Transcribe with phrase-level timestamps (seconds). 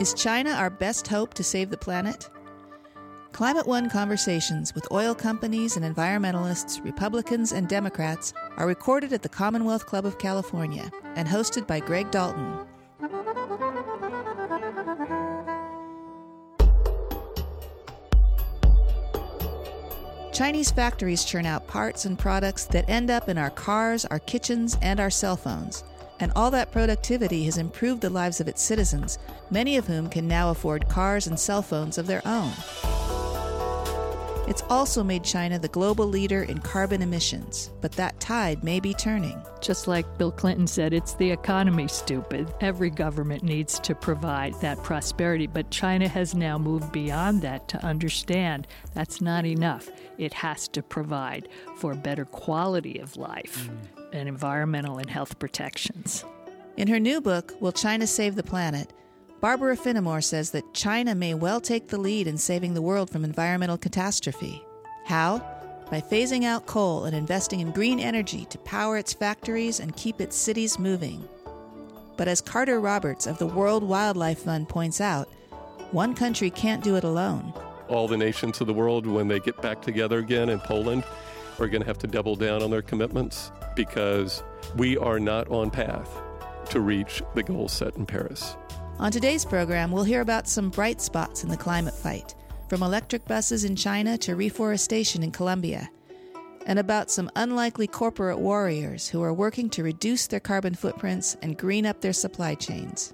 [0.00, 2.28] Is China our best hope to save the planet?
[3.30, 9.28] Climate One conversations with oil companies and environmentalists, Republicans and Democrats are recorded at the
[9.28, 12.58] Commonwealth Club of California and hosted by Greg Dalton.
[20.32, 24.76] Chinese factories churn out parts and products that end up in our cars, our kitchens,
[24.82, 25.84] and our cell phones.
[26.20, 29.18] And all that productivity has improved the lives of its citizens,
[29.50, 32.52] many of whom can now afford cars and cell phones of their own.
[34.46, 38.92] It's also made China the global leader in carbon emissions, but that tide may be
[38.92, 39.42] turning.
[39.62, 42.52] Just like Bill Clinton said, it's the economy, stupid.
[42.60, 47.82] Every government needs to provide that prosperity, but China has now moved beyond that to
[47.82, 49.88] understand that's not enough.
[50.18, 53.93] It has to provide for better quality of life mm.
[54.14, 56.24] And environmental and health protections.
[56.76, 58.92] In her new book, Will China Save the Planet?
[59.40, 63.24] Barbara Finamore says that China may well take the lead in saving the world from
[63.24, 64.64] environmental catastrophe.
[65.04, 65.38] How?
[65.90, 70.20] By phasing out coal and investing in green energy to power its factories and keep
[70.20, 71.28] its cities moving.
[72.16, 75.28] But as Carter Roberts of the World Wildlife Fund points out,
[75.90, 77.52] one country can't do it alone.
[77.88, 81.04] All the nations of the world, when they get back together again in Poland,
[81.58, 84.42] are going to have to double down on their commitments because
[84.76, 86.20] we are not on path
[86.70, 88.56] to reach the goals set in Paris.
[88.98, 92.34] On today's program, we'll hear about some bright spots in the climate fight,
[92.68, 95.90] from electric buses in China to reforestation in Colombia,
[96.66, 101.58] and about some unlikely corporate warriors who are working to reduce their carbon footprints and
[101.58, 103.12] green up their supply chains.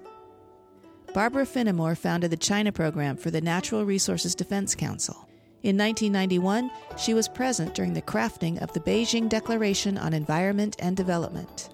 [1.13, 5.27] Barbara Finamore founded the China program for the Natural Resources Defense Council.
[5.63, 10.97] In 1991, she was present during the crafting of the Beijing Declaration on Environment and
[10.97, 11.69] Development.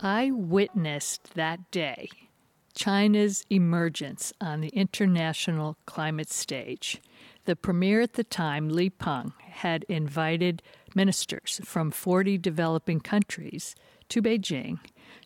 [0.00, 2.08] I witnessed that day
[2.74, 7.00] China's emergence on the international climate stage.
[7.44, 10.60] The premier at the time, Li Peng, had invited
[10.96, 13.76] ministers from 40 developing countries
[14.08, 14.80] to Beijing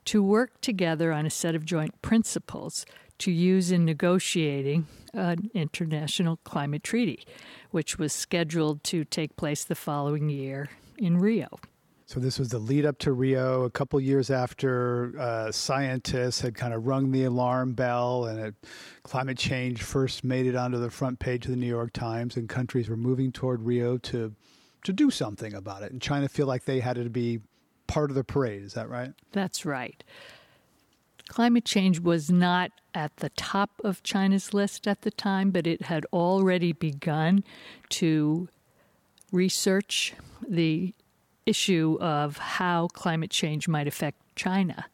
[0.04, 2.84] to work together on a set of joint principles
[3.19, 7.25] to use in negotiating an international climate treaty,
[7.71, 10.69] which was scheduled to take place the following year
[10.99, 11.49] in Rio.
[12.09, 16.54] So this was the lead up to Rio, a couple years after uh, scientists had
[16.54, 18.54] kind of rung the alarm bell, and it,
[19.03, 22.48] climate change first made it onto the front page of the New York Times, and
[22.48, 24.33] countries were moving toward Rio to
[24.84, 25.91] to do something about it.
[25.91, 27.41] And China feel like they had to be
[27.88, 28.62] part of the parade.
[28.62, 29.12] Is that right?
[29.33, 30.04] That's right.
[31.28, 35.82] Climate change was not at the top of China's list at the time, but it
[35.82, 37.44] had already begun
[37.91, 38.48] to
[39.32, 40.15] research
[40.48, 40.94] the
[41.44, 44.86] issue of how climate change might affect China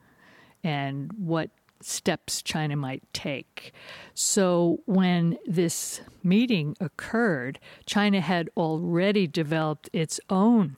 [0.65, 1.51] and what
[1.81, 3.73] steps China might take.
[4.15, 10.77] So, when this meeting occurred, China had already developed its own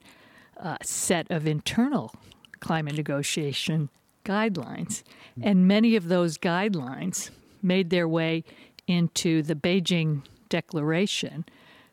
[0.59, 2.13] uh, set of internal
[2.61, 3.91] climate negotiation
[4.25, 5.03] guidelines.
[5.43, 7.31] And many of those guidelines
[7.63, 8.45] made their way
[8.87, 11.45] into the Beijing Declaration,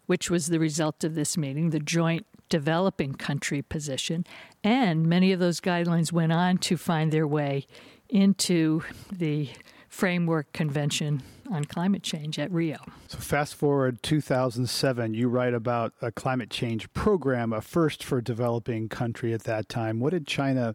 [0.05, 4.25] which was the result of this meeting, the joint developing country position.
[4.63, 7.65] And many of those guidelines went on to find their way
[8.09, 9.49] into the
[9.87, 12.77] Framework Convention on Climate Change at Rio.
[13.07, 18.87] So, fast forward 2007, you write about a climate change program, a first for developing
[18.87, 19.99] country at that time.
[19.99, 20.73] What did China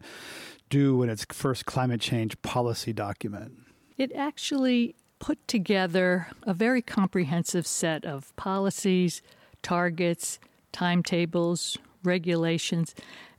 [0.69, 3.53] do in its first climate change policy document?
[3.97, 9.21] It actually put together a very comprehensive set of policies,
[9.61, 10.39] targets,
[10.71, 12.93] timetables, regulations,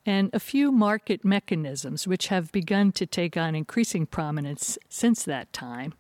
[0.05, 5.53] and a few market mechanisms which have begun to take on increasing prominence since that
[5.53, 5.95] time.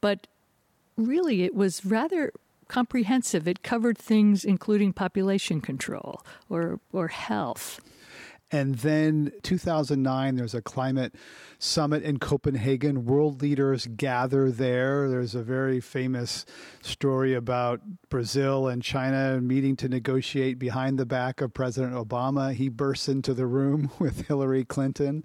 [0.00, 0.26] But
[0.96, 2.32] really, it was rather
[2.68, 3.46] comprehensive.
[3.46, 7.80] It covered things including population control or, or health.
[8.52, 11.14] And then 2009, there's a climate
[11.58, 13.04] summit in Copenhagen.
[13.04, 15.10] World leaders gather there.
[15.10, 16.46] There's a very famous
[16.80, 22.54] story about Brazil and China meeting to negotiate behind the back of President Obama.
[22.54, 25.24] He bursts into the room with Hillary Clinton.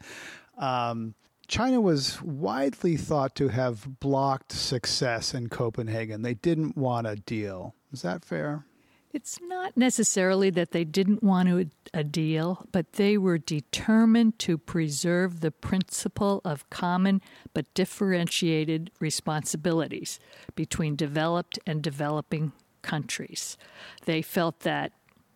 [0.58, 1.14] Um,
[1.48, 6.22] China was widely thought to have blocked success in Copenhagen.
[6.22, 7.76] They didn't want a deal.
[7.92, 8.66] Is that fair?
[9.14, 14.58] It's not necessarily that they didn't want a, a, deal, but they were determined to
[14.58, 17.22] preserve the principle of common
[17.54, 20.20] but differentiated responsibilities
[20.56, 23.58] between developed and developing countries.
[24.06, 24.94] They felt that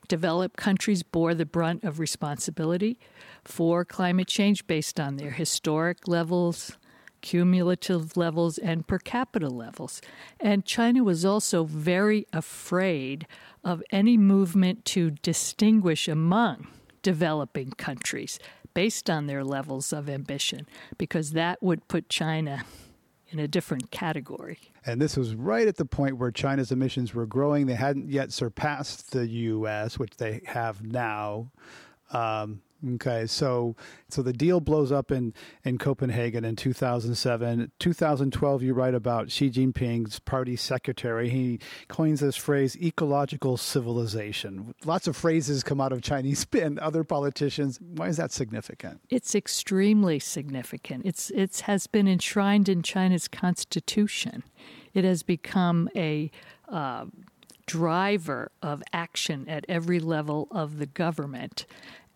[0.07, 2.97] developed countries bore the brunt of responsibility
[3.43, 6.77] for climate change based on their historic levels,
[7.25, 9.99] cumulative levels and per capita levels.
[10.39, 13.25] And China was also very afraid
[13.63, 16.67] of any movement to distinguish among
[17.01, 18.37] developing countries
[18.75, 20.67] based on their levels of ambition,
[20.99, 22.63] because that would put China
[23.29, 24.59] in a different category.
[24.85, 27.65] And this was right at the point where China's emissions were growing.
[27.65, 31.51] They hadn't yet surpassed the U.S., which they have now.
[32.11, 32.61] Um,
[32.95, 33.75] Okay, so
[34.09, 35.33] so the deal blows up in
[35.63, 37.71] in Copenhagen in 2007.
[37.79, 41.29] 2012, you write about Xi Jinping's party secretary.
[41.29, 47.03] He coins this phrase "ecological civilization." Lots of phrases come out of Chinese and other
[47.03, 47.79] politicians.
[47.81, 49.01] Why is that significant?
[49.09, 51.05] It's extremely significant.
[51.05, 54.43] It's it has been enshrined in China's constitution.
[54.93, 56.29] It has become a
[56.69, 57.05] uh,
[57.65, 61.65] driver of action at every level of the government.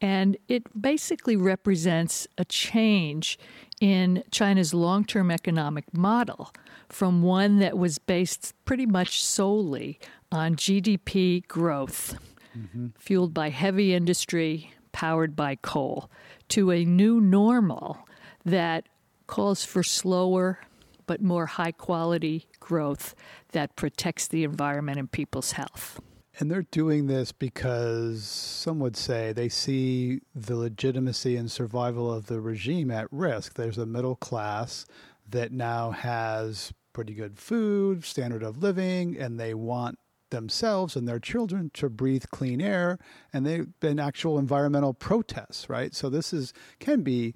[0.01, 3.37] And it basically represents a change
[3.81, 6.53] in China's long term economic model
[6.87, 9.99] from one that was based pretty much solely
[10.31, 12.17] on GDP growth,
[12.57, 12.87] mm-hmm.
[12.97, 16.09] fueled by heavy industry, powered by coal,
[16.49, 18.07] to a new normal
[18.45, 18.87] that
[19.27, 20.59] calls for slower
[21.05, 23.15] but more high quality growth
[23.51, 25.99] that protects the environment and people's health.
[26.39, 32.27] And they're doing this because some would say they see the legitimacy and survival of
[32.27, 33.55] the regime at risk.
[33.55, 34.85] There's a middle class
[35.29, 39.99] that now has pretty good food, standard of living, and they want
[40.29, 42.99] themselves and their children to breathe clean air.
[43.33, 45.93] And they've been actual environmental protests right?
[45.93, 47.33] So this is can be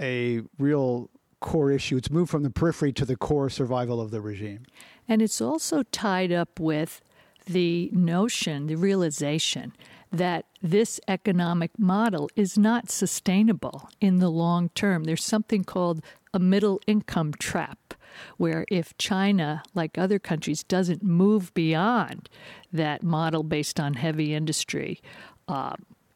[0.00, 1.10] a real
[1.40, 1.96] core issue.
[1.98, 4.64] It's moved from the periphery to the core survival of the regime.
[5.06, 7.00] And it's also tied up with
[7.48, 9.72] the notion, the realization
[10.10, 15.04] that this economic model is not sustainable in the long term.
[15.04, 16.02] There's something called
[16.32, 17.94] a middle income trap,
[18.36, 22.28] where if China, like other countries, doesn't move beyond
[22.72, 25.00] that model based on heavy industry,
[25.46, 25.74] uh,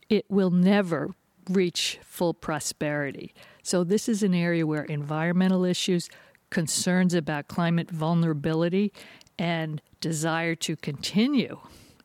[0.08, 1.10] it will never
[1.48, 3.34] reach full prosperity.
[3.62, 6.08] So, this is an area where environmental issues,
[6.52, 8.92] concerns about climate vulnerability,
[9.38, 11.58] and desire to continue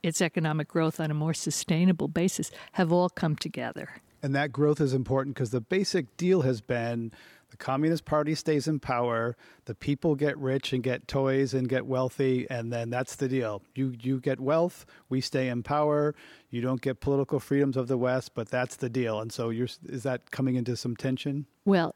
[0.03, 3.89] its economic growth on a more sustainable basis have all come together.
[4.24, 7.12] And that growth is important because the basic deal has been
[7.50, 11.85] the Communist Party stays in power, the people get rich and get toys and get
[11.85, 13.62] wealthy, and then that's the deal.
[13.73, 16.13] You you get wealth, we stay in power.
[16.50, 19.21] You don't get political freedoms of the West, but that's the deal.
[19.21, 21.45] And so, you're, is that coming into some tension?
[21.63, 21.95] Well,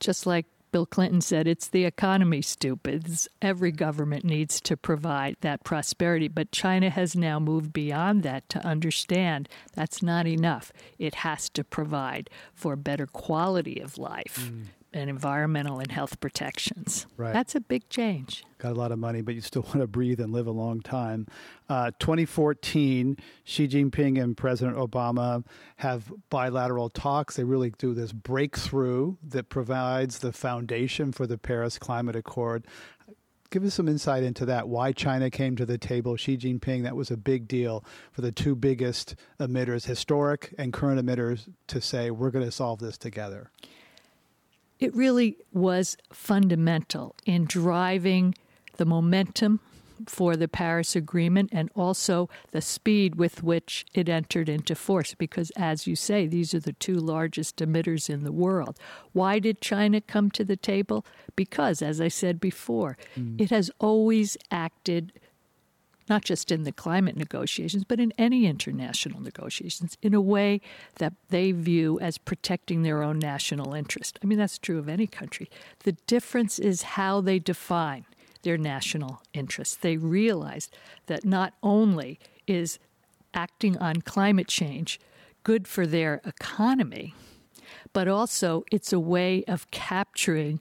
[0.00, 3.08] just like Bill Clinton said, it's the economy, stupid.
[3.42, 6.28] Every government needs to provide that prosperity.
[6.28, 10.72] But China has now moved beyond that to understand that's not enough.
[10.98, 14.38] It has to provide for better quality of life.
[14.40, 17.06] Mm and environmental and health protections.
[17.16, 17.32] Right.
[17.32, 18.44] That's a big change.
[18.58, 20.80] Got a lot of money, but you still want to breathe and live a long
[20.80, 21.26] time.
[21.68, 25.44] Uh, 2014, Xi Jinping and President Obama
[25.76, 27.36] have bilateral talks.
[27.36, 32.66] They really do this breakthrough that provides the foundation for the Paris Climate Accord.
[33.50, 34.68] Give us some insight into that.
[34.68, 38.30] Why China came to the table, Xi Jinping, that was a big deal for the
[38.30, 43.50] two biggest emitters, historic and current emitters, to say, we're going to solve this together
[44.80, 48.34] it really was fundamental in driving
[48.76, 49.60] the momentum
[50.06, 55.14] for the Paris Agreement and also the speed with which it entered into force.
[55.14, 58.78] Because, as you say, these are the two largest emitters in the world.
[59.12, 61.04] Why did China come to the table?
[61.36, 63.40] Because, as I said before, mm.
[63.40, 65.12] it has always acted
[66.10, 70.60] not just in the climate negotiations, but in any international negotiations, in a way
[70.96, 74.18] that they view as protecting their own national interest.
[74.22, 75.48] I mean, that's true of any country.
[75.84, 78.04] The difference is how they define
[78.42, 79.76] their national interests.
[79.76, 80.68] They realize
[81.06, 82.78] that not only is
[83.32, 84.98] acting on climate change
[85.44, 87.14] good for their economy,
[87.92, 90.60] but also it's a way of capturing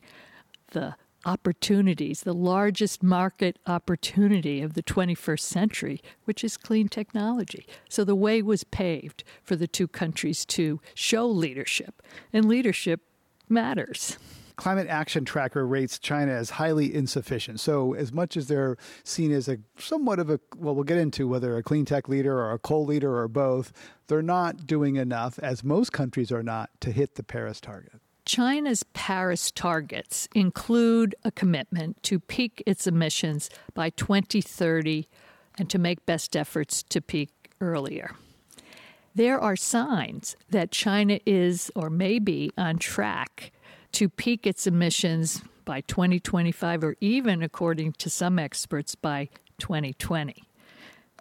[0.71, 0.95] the
[1.25, 7.65] opportunities, the largest market opportunity of the 21st century, which is clean technology.
[7.89, 13.01] So the way was paved for the two countries to show leadership, and leadership
[13.47, 14.17] matters.
[14.59, 17.61] Climate Action Tracker rates China as highly insufficient.
[17.61, 21.29] So, as much as they're seen as a somewhat of a, well, we'll get into
[21.29, 23.71] whether a clean tech leader or a coal leader or both,
[24.07, 28.01] they're not doing enough, as most countries are not, to hit the Paris target.
[28.29, 35.07] China's Paris targets include a commitment to peak its emissions by 2030
[35.57, 38.11] and to make best efforts to peak earlier.
[39.15, 43.51] There are signs that China is or may be on track
[43.93, 50.43] to peak its emissions by 2025, or even, according to some experts, by 2020.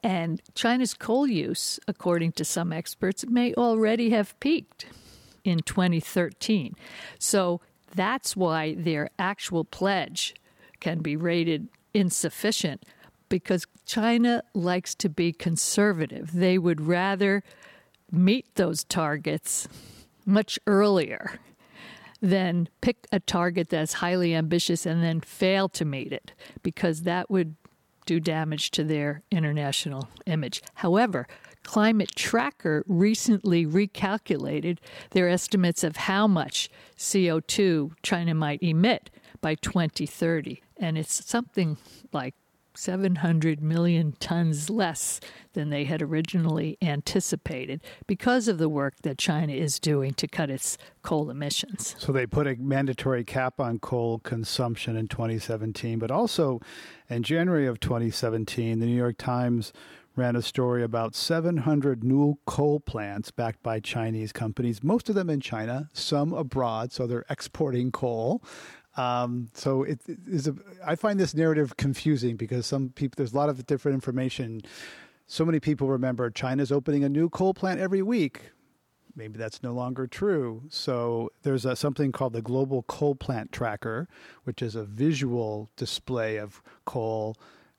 [0.03, 4.85] And China's coal use, according to some experts, may already have peaked
[5.49, 6.75] in 2013.
[7.19, 7.61] So
[7.95, 10.35] that's why their actual pledge
[10.81, 12.85] can be rated insufficient
[13.31, 16.33] because China likes to be conservative.
[16.33, 17.43] They would rather
[18.13, 19.69] meet those targets
[20.27, 21.39] much earlier
[22.21, 27.31] than pick a target that's highly ambitious and then fail to meet it because that
[27.31, 27.57] would
[28.05, 30.63] do damage to their international image.
[30.75, 31.27] However,
[31.69, 34.79] Climate Tracker recently recalculated
[35.11, 39.11] their estimates of how much CO2 China might emit
[39.43, 41.77] by 2030, and it's something
[42.11, 42.35] like
[42.75, 45.21] 700 million tons less
[45.53, 50.49] than they had originally anticipated because of the work that China is doing to cut
[50.49, 51.97] its coal emissions.
[51.99, 56.63] So they put a mandatory cap on coal consumption in 2017, but also
[57.11, 59.75] in January of 2017, the New York Times
[60.19, 65.31] ran a story about 700 new coal plants backed by Chinese companies, most of them
[65.31, 68.43] in China, some abroad, so they're exporting coal.
[68.97, 73.37] Um, so it, is a, I find this narrative confusing because some people there's a
[73.37, 74.63] lot of different information.
[75.29, 78.51] So many people remember China's opening a new coal plant every week.
[79.15, 80.63] Maybe that's no longer true.
[80.69, 84.09] So there's a, something called the Global Coal Plant Tracker,
[84.45, 87.37] which is a visual display of coal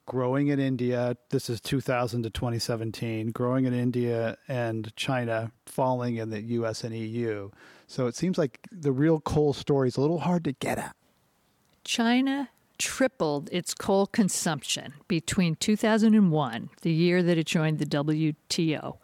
[0.09, 1.15] growing in India.
[1.29, 6.95] This is 2000 to 2017, growing in India and China, falling in the US and
[6.95, 7.51] EU.
[7.85, 10.95] So it seems like the real coal story is a little hard to get at.
[11.83, 12.49] China
[12.79, 18.97] tripled its coal consumption between 2001, the year that it joined the WTO,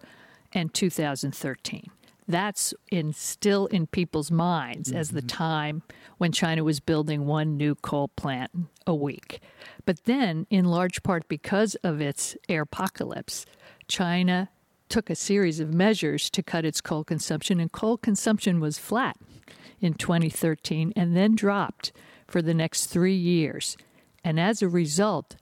[0.54, 1.92] and 2013.
[2.27, 4.98] That's in still in people's minds mm-hmm.
[4.98, 5.27] as the mm-hmm.
[5.27, 5.84] time
[6.17, 8.51] when China was building one new coal plant
[8.88, 9.41] a week.
[9.86, 13.46] But then, in large part because of its airpocalypse,
[13.88, 14.50] China
[14.89, 19.17] took a series of measures to cut its coal consumption, and coal consumption was flat
[19.82, 21.91] in 2013 and then dropped
[22.27, 23.77] for the next three years.
[24.24, 25.36] And as a result,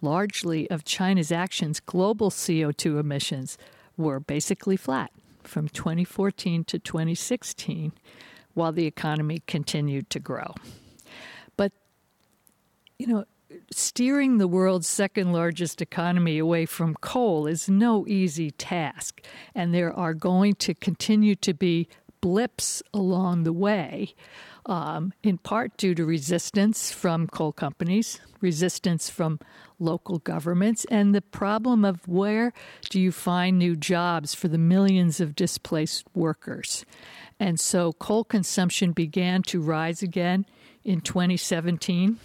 [0.00, 3.56] largely of China's actions, global CO2 emissions
[3.96, 5.12] were basically flat
[5.46, 7.92] from 2014 to 2016
[8.54, 10.54] while the economy continued to grow.
[11.56, 11.72] But,
[12.98, 13.24] you know,
[13.70, 19.24] steering the world's second largest economy away from coal is no easy task,
[19.54, 21.88] and there are going to continue to be
[22.20, 24.14] blips along the way
[24.66, 29.38] um, in part due to resistance from coal companies, resistance from
[29.78, 32.52] local governments, and the problem of where
[32.88, 36.84] do you find new jobs for the millions of displaced workers.
[37.38, 40.46] And so coal consumption began to rise again
[40.84, 42.18] in 2017.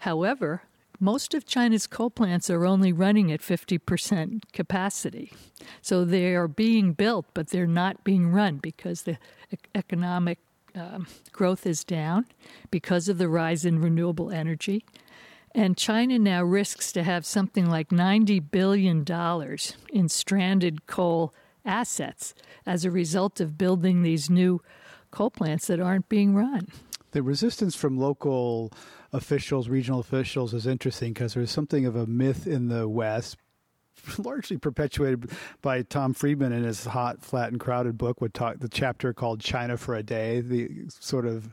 [0.00, 0.62] However,
[0.98, 5.32] most of China's coal plants are only running at 50% capacity.
[5.82, 9.18] So they are being built, but they're not being run because the
[9.74, 10.38] economic
[10.76, 12.26] um, growth is down
[12.70, 14.84] because of the rise in renewable energy.
[15.54, 19.04] And China now risks to have something like $90 billion
[19.90, 22.34] in stranded coal assets
[22.66, 24.60] as a result of building these new
[25.10, 26.68] coal plants that aren't being run.
[27.12, 28.70] The resistance from local
[29.12, 33.38] officials, regional officials, is interesting because there's something of a myth in the West,
[34.18, 35.30] largely perpetuated
[35.62, 39.40] by Tom Friedman in his Hot, Flat, and Crowded book, would talk the chapter called
[39.40, 41.52] China for a Day, the sort of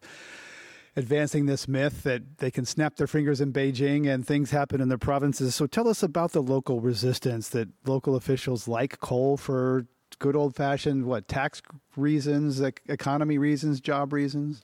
[0.95, 4.89] advancing this myth that they can snap their fingers in Beijing and things happen in
[4.89, 5.55] the provinces.
[5.55, 9.87] So tell us about the local resistance that local officials like coal for
[10.19, 11.61] good old fashioned what tax
[11.95, 14.61] reasons, economy reasons, job reasons?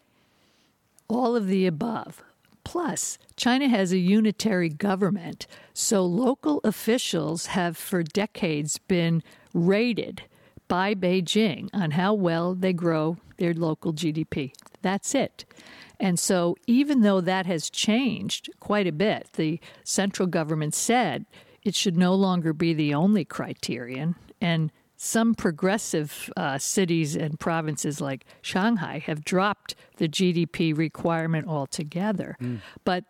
[1.08, 2.24] All of the above.
[2.70, 9.24] Plus, China has a unitary government, so local officials have for decades been
[9.56, 10.22] rated
[10.68, 14.52] by Beijing on how well they grow their local GDP.
[14.84, 15.46] That's it.
[16.00, 21.26] And so, even though that has changed quite a bit, the central government said
[21.64, 24.14] it should no longer be the only criterion.
[24.40, 24.72] And
[25.02, 32.36] some progressive uh, cities and provinces like Shanghai have dropped the GDP requirement altogether.
[32.42, 32.60] Mm.
[32.84, 33.06] But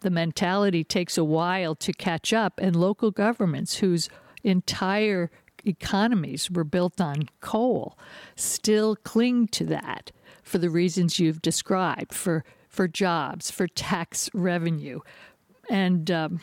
[0.00, 4.08] the mentality takes a while to catch up, and local governments whose
[4.42, 5.30] entire
[5.66, 7.98] economies were built on coal
[8.34, 10.12] still cling to that
[10.42, 15.00] for the reasons you've described for, for jobs, for tax revenue.
[15.68, 16.40] And, um,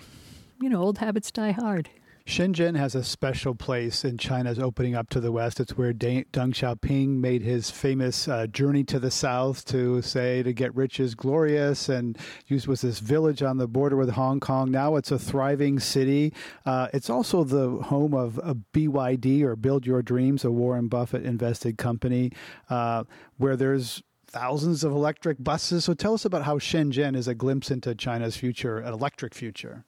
[0.62, 1.90] you know, old habits die hard.
[2.26, 5.60] Shenzhen has a special place in China's opening up to the west.
[5.60, 10.54] It's where Deng Xiaoping made his famous uh, journey to the south to say to
[10.54, 14.72] get rich is glorious, and used was this village on the border with Hong Kong.
[14.72, 16.34] Now it's a thriving city.
[16.66, 21.26] Uh, it's also the home of a BYD or Build Your Dreams, a Warren Buffett
[21.26, 22.32] invested company,
[22.70, 23.04] uh,
[23.38, 25.84] where there's thousands of electric buses.
[25.84, 29.84] So tell us about how Shenzhen is a glimpse into China's future, an electric future.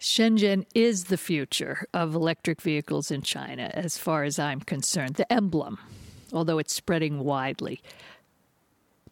[0.00, 5.30] Shenzhen is the future of electric vehicles in China, as far as I'm concerned, the
[5.32, 5.78] emblem,
[6.32, 7.80] although it's spreading widely.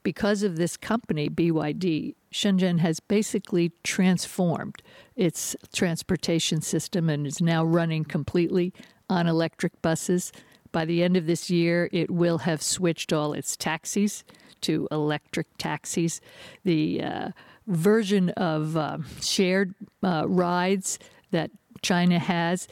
[0.04, 4.80] Because of this company, BYD, Shenzhen has basically transformed
[5.16, 8.72] its transportation system and is now running completely
[9.10, 10.30] on electric buses.
[10.70, 14.22] By the end of this year, it will have switched all its taxis
[14.60, 16.20] to electric taxis.
[16.64, 17.30] The uh,
[17.66, 20.98] version of uh, shared uh, rides
[21.30, 21.50] that
[21.82, 22.68] China has.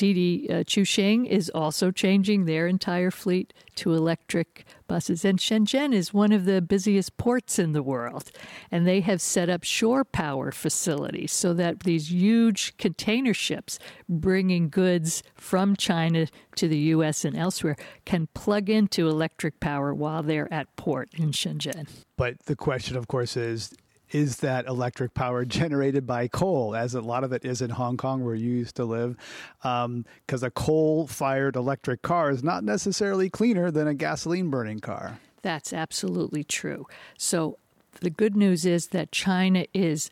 [0.00, 5.26] Didi uh, Chuxing is also changing their entire fleet to electric buses.
[5.26, 8.30] And Shenzhen is one of the busiest ports in the world.
[8.70, 14.70] And they have set up shore power facilities so that these huge container ships bringing
[14.70, 17.26] goods from China to the U.S.
[17.26, 17.76] and elsewhere
[18.06, 21.86] can plug into electric power while they're at port in Shenzhen.
[22.16, 23.74] But the question, of course, is
[24.12, 27.96] is that electric power generated by coal, as a lot of it is in Hong
[27.96, 29.16] Kong, where you used to live?
[29.62, 30.04] Because um,
[30.42, 35.18] a coal fired electric car is not necessarily cleaner than a gasoline burning car.
[35.42, 36.86] That's absolutely true.
[37.16, 37.58] So
[38.00, 40.10] the good news is that China is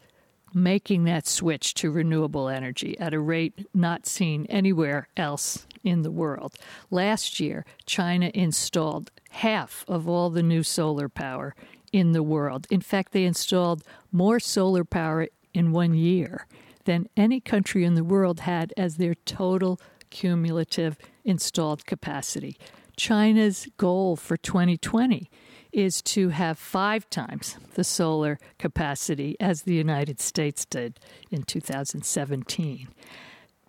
[0.54, 6.10] making that switch to renewable energy at a rate not seen anywhere else in the
[6.10, 6.54] world.
[6.90, 11.54] Last year, China installed half of all the new solar power
[11.92, 12.66] in the world.
[12.70, 16.46] In fact, they installed more solar power in one year
[16.84, 19.80] than any country in the world had as their total
[20.10, 22.56] cumulative installed capacity.
[22.96, 25.30] China's goal for 2020
[25.72, 30.98] is to have five times the solar capacity as the United States did
[31.30, 32.88] in 2017.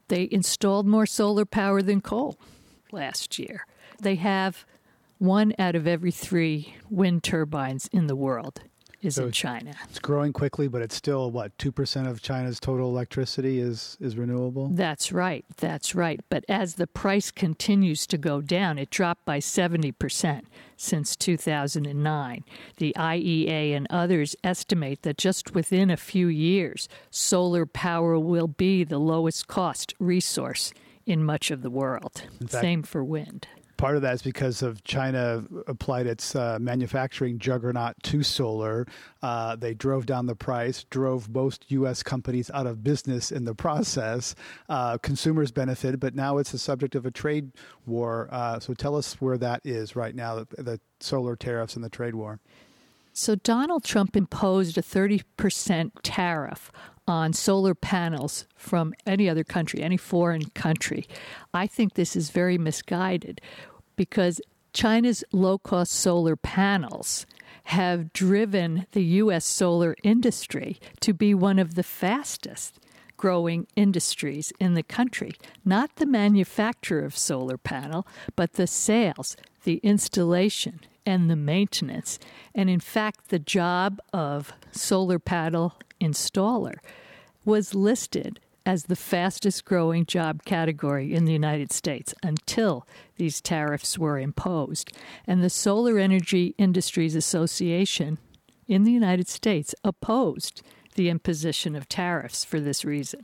[0.07, 2.37] They installed more solar power than coal
[2.91, 3.65] last year.
[4.01, 4.65] They have
[5.19, 8.61] one out of every three wind turbines in the world
[9.01, 9.73] is so in China.
[9.89, 14.17] It's growing quickly, but it's still what two percent of China's total electricity is is
[14.17, 14.69] renewable.
[14.69, 15.45] That's right.
[15.57, 16.19] That's right.
[16.29, 22.43] But as the price continues to go down, it dropped by seventy percent since 2009.
[22.77, 28.85] The IEA and others estimate that just within a few years, solar power will be
[28.85, 30.73] the lowest cost resource
[31.05, 32.23] in much of the world.
[32.39, 33.47] Fact, Same for wind
[33.79, 38.85] part of that is because of China applied its uh, manufacturing juggernaut to solar.
[39.23, 42.03] Uh, they drove down the price, drove most U.S.
[42.03, 44.35] companies out of business in the process.
[44.67, 47.51] Uh, consumers benefited, but now it's the subject of a trade
[47.85, 48.27] war.
[48.31, 51.89] Uh, so tell us where that is right now, the, the solar tariffs and the
[51.89, 52.41] trade war.
[53.13, 56.71] So Donald Trump imposed a 30% tariff
[57.09, 61.07] on solar panels from any other country, any foreign country.
[61.53, 63.41] I think this is very misguided
[63.99, 64.39] because
[64.71, 67.25] China's low cost solar panels
[67.65, 69.43] have driven the U.S.
[69.43, 72.79] solar industry to be one of the fastest
[73.17, 75.33] growing industries in the country.
[75.65, 78.07] Not the manufacture of solar panel,
[78.37, 79.35] but the sales,
[79.65, 82.19] the installation, and the maintenance.
[82.55, 86.75] And in fact, the job of solar panel installer
[87.43, 93.97] was listed as the fastest growing job category in the United States until these tariffs
[93.97, 94.91] were imposed.
[95.25, 98.17] And the Solar Energy Industries Association
[98.67, 100.61] in the United States opposed
[100.95, 103.21] the imposition of tariffs for this reason.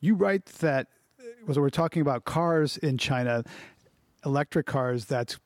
[0.00, 3.42] You write that, uh, as we're talking about cars in China,
[4.24, 5.38] electric cars, that's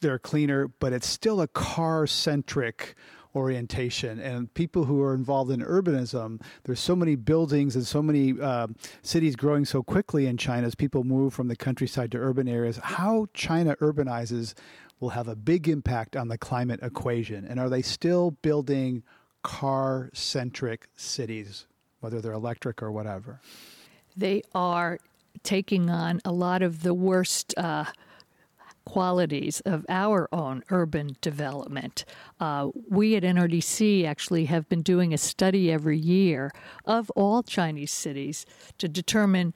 [0.00, 2.94] they're cleaner, but it's still a car centric
[3.34, 4.20] orientation.
[4.20, 8.68] And people who are involved in urbanism, there's so many buildings and so many uh,
[9.02, 12.78] cities growing so quickly in China as people move from the countryside to urban areas.
[12.82, 14.54] How China urbanizes
[15.00, 17.44] will have a big impact on the climate equation.
[17.44, 19.02] And are they still building
[19.42, 21.66] car centric cities,
[22.00, 23.40] whether they're electric or whatever?
[24.16, 24.98] They are
[25.42, 27.54] taking on a lot of the worst.
[27.56, 27.86] Uh,
[28.84, 32.04] qualities of our own urban development.
[32.40, 36.52] Uh, we at NRDC actually have been doing a study every year
[36.84, 38.46] of all Chinese cities
[38.78, 39.54] to determine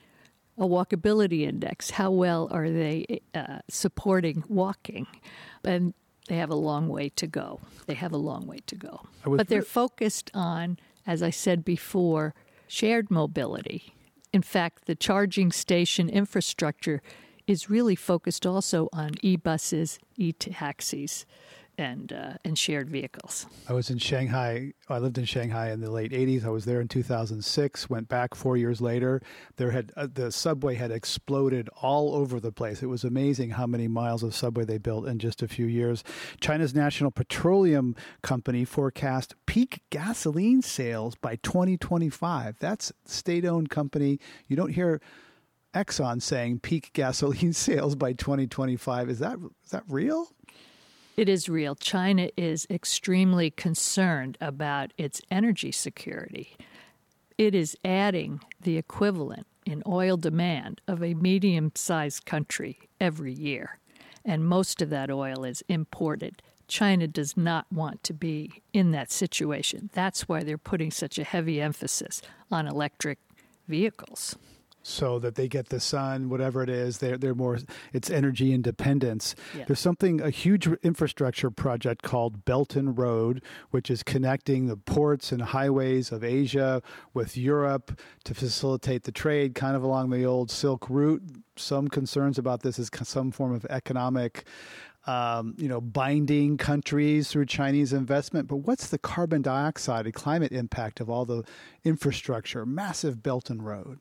[0.59, 1.91] a walkability index.
[1.91, 5.07] How well are they uh, supporting walking?
[5.65, 5.95] And
[6.29, 7.61] they have a long way to go.
[7.87, 9.03] They have a long way to go.
[9.25, 12.35] But they're focused on, as I said before,
[12.69, 13.93] shared mobility
[14.37, 17.01] in fact, the charging station infrastructure
[17.47, 21.27] is really focused also on e buses, e taxis,
[21.79, 23.47] and uh, and shared vehicles.
[23.69, 24.73] I was in Shanghai.
[24.89, 26.45] I lived in Shanghai in the late '80s.
[26.45, 27.91] I was there in 2006.
[27.91, 29.21] Went back four years later.
[29.57, 32.83] There had uh, the subway had exploded all over the place.
[32.83, 36.03] It was amazing how many miles of subway they built in just a few years.
[36.41, 42.59] China's National Petroleum Company forecast peak gasoline sales by 2025.
[42.59, 44.19] That's state-owned company.
[44.49, 45.01] You don't hear.
[45.77, 49.11] Exxon saying peak gasoline sales by 2025.
[49.11, 50.29] Is that is that real?
[51.17, 51.75] It is real.
[51.75, 56.57] China is extremely concerned about its energy security.
[57.39, 63.79] It is adding the equivalent in oil demand of a medium sized country every year,
[64.25, 66.43] and most of that oil is imported.
[66.69, 69.91] China does not want to be in that situation.
[69.93, 73.19] That's why they're putting such a heavy emphasis on electric
[73.69, 74.37] vehicles
[74.87, 76.99] so that they get the sun, whatever it is.
[76.99, 77.59] They're they're more.
[77.93, 79.35] It's energy independence.
[79.57, 79.65] Yeah.
[79.67, 85.33] There's something a huge infrastructure project called Belt and Road, which is connecting the ports
[85.33, 90.51] and highways of Asia with Europe to facilitate the trade, kind of along the old
[90.51, 91.23] Silk Route.
[91.57, 94.45] Some concerns about this is some form of economic.
[95.09, 98.49] Um, you know, binding countries through Chinese investment.
[98.49, 101.45] But what's the carbon dioxide and climate impact of all the
[101.85, 104.01] infrastructure, massive Belt and Road?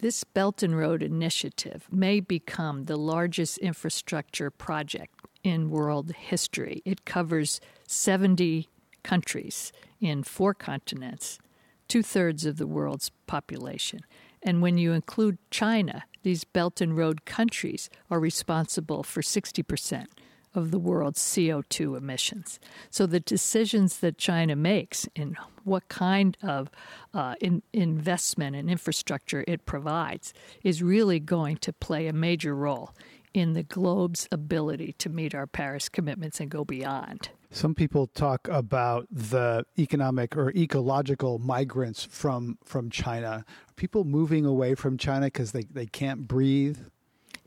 [0.00, 6.82] This Belt and Road Initiative may become the largest infrastructure project in world history.
[6.84, 8.68] It covers 70
[9.02, 11.40] countries in four continents,
[11.88, 14.02] two thirds of the world's population.
[14.40, 20.06] And when you include China, these Belt and Road countries are responsible for 60%
[20.54, 22.60] of the world's CO2 emissions.
[22.88, 25.36] So the decisions that China makes in
[25.68, 26.70] what kind of
[27.14, 30.32] uh, in, investment and infrastructure it provides
[30.64, 32.94] is really going to play a major role
[33.34, 37.30] in the globe's ability to meet our Paris commitments and go beyond.
[37.50, 43.44] Some people talk about the economic or ecological migrants from from China.
[43.46, 46.78] Are people moving away from China because they, they can't breathe?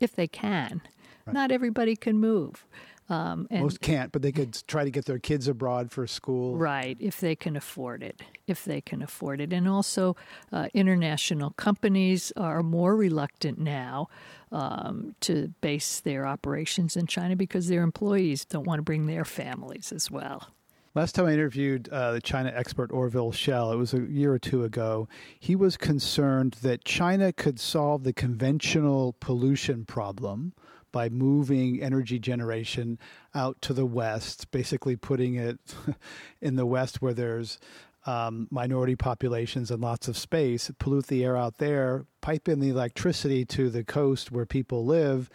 [0.00, 0.80] If they can.
[1.24, 1.34] Right.
[1.34, 2.66] Not everybody can move.
[3.12, 6.56] Um, Most can't, but they could try to get their kids abroad for school.
[6.56, 8.22] Right, if they can afford it.
[8.46, 9.52] If they can afford it.
[9.52, 10.16] And also,
[10.50, 14.08] uh, international companies are more reluctant now
[14.50, 19.26] um, to base their operations in China because their employees don't want to bring their
[19.26, 20.48] families as well.
[20.94, 24.38] Last time I interviewed uh, the China expert Orville Schell, it was a year or
[24.38, 25.06] two ago,
[25.38, 30.54] he was concerned that China could solve the conventional pollution problem
[30.92, 32.98] by moving energy generation
[33.34, 35.58] out to the west, basically putting it
[36.40, 37.58] in the west where there's
[38.06, 42.68] um, minority populations and lots of space, pollute the air out there, pipe in the
[42.68, 45.30] electricity to the coast where people live,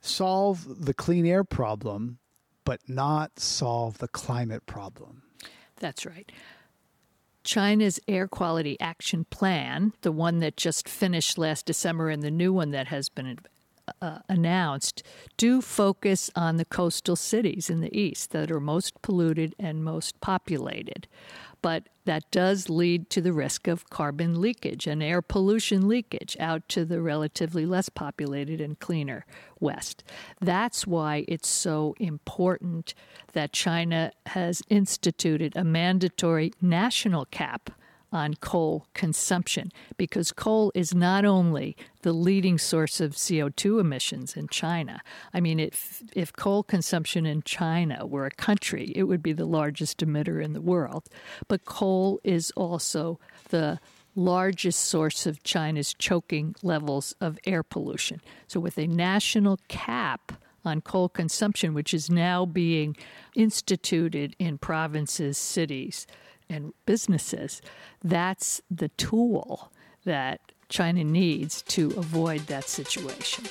[0.00, 2.18] solve the clean air problem,
[2.64, 5.22] but not solve the climate problem.
[5.76, 6.30] That's right.
[7.42, 12.54] China's Air Quality Action Plan, the one that just finished last December and the new
[12.54, 13.38] one that has been
[14.00, 15.02] uh, announced
[15.36, 20.20] do focus on the coastal cities in the east that are most polluted and most
[20.20, 21.06] populated.
[21.62, 26.68] But that does lead to the risk of carbon leakage and air pollution leakage out
[26.68, 29.24] to the relatively less populated and cleaner
[29.60, 30.04] West.
[30.40, 32.92] That's why it's so important
[33.32, 37.70] that China has instituted a mandatory national cap
[38.14, 44.46] on coal consumption because coal is not only the leading source of CO2 emissions in
[44.48, 45.00] China.
[45.32, 49.44] I mean, if, if coal consumption in China were a country, it would be the
[49.44, 51.08] largest emitter in the world.
[51.48, 53.80] But coal is also the
[54.14, 58.20] largest source of China's choking levels of air pollution.
[58.46, 60.32] So, with a national cap
[60.64, 62.96] on coal consumption, which is now being
[63.34, 66.06] instituted in provinces, cities,
[66.48, 67.62] and businesses,
[68.02, 69.72] that's the tool
[70.04, 73.44] that China needs to avoid that situation.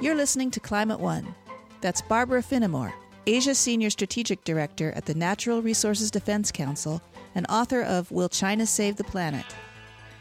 [0.00, 1.34] You're listening to Climate One.
[1.80, 2.92] That's Barbara Finamore,
[3.26, 7.00] Asia Senior Strategic Director at the Natural Resources Defense Council
[7.34, 9.46] and author of Will China Save the Planet?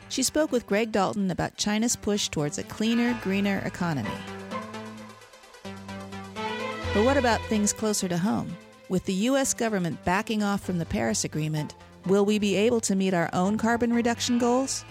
[0.10, 4.10] She spoke with Greg Dalton about China's push towards a cleaner, greener economy.
[6.94, 8.56] But what about things closer to home?
[8.92, 9.54] With the U.S.
[9.54, 11.76] government backing off from the Paris Agreement,
[12.08, 14.84] will we be able to meet our own carbon reduction goals?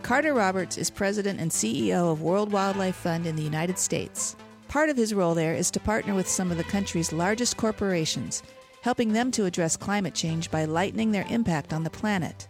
[0.00, 4.34] Carter Roberts is president and CEO of World Wildlife Fund in the United States.
[4.68, 8.42] Part of his role there is to partner with some of the country's largest corporations,
[8.80, 12.48] helping them to address climate change by lightening their impact on the planet.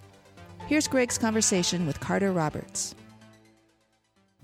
[0.69, 2.95] Here's Greg's conversation with Carter Roberts.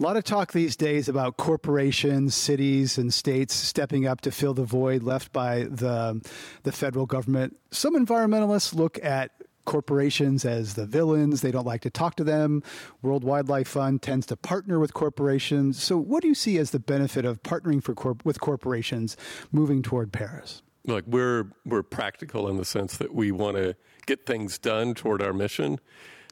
[0.00, 4.54] A lot of talk these days about corporations, cities, and states stepping up to fill
[4.54, 6.26] the void left by the,
[6.62, 7.58] the federal government.
[7.70, 9.32] Some environmentalists look at
[9.66, 11.42] corporations as the villains.
[11.42, 12.62] They don't like to talk to them.
[13.02, 15.82] World Wildlife Fund tends to partner with corporations.
[15.82, 19.18] So, what do you see as the benefit of partnering for with corporations
[19.52, 20.62] moving toward Paris?
[20.86, 25.20] Look, we're we're practical in the sense that we want to get things done toward
[25.20, 25.78] our mission.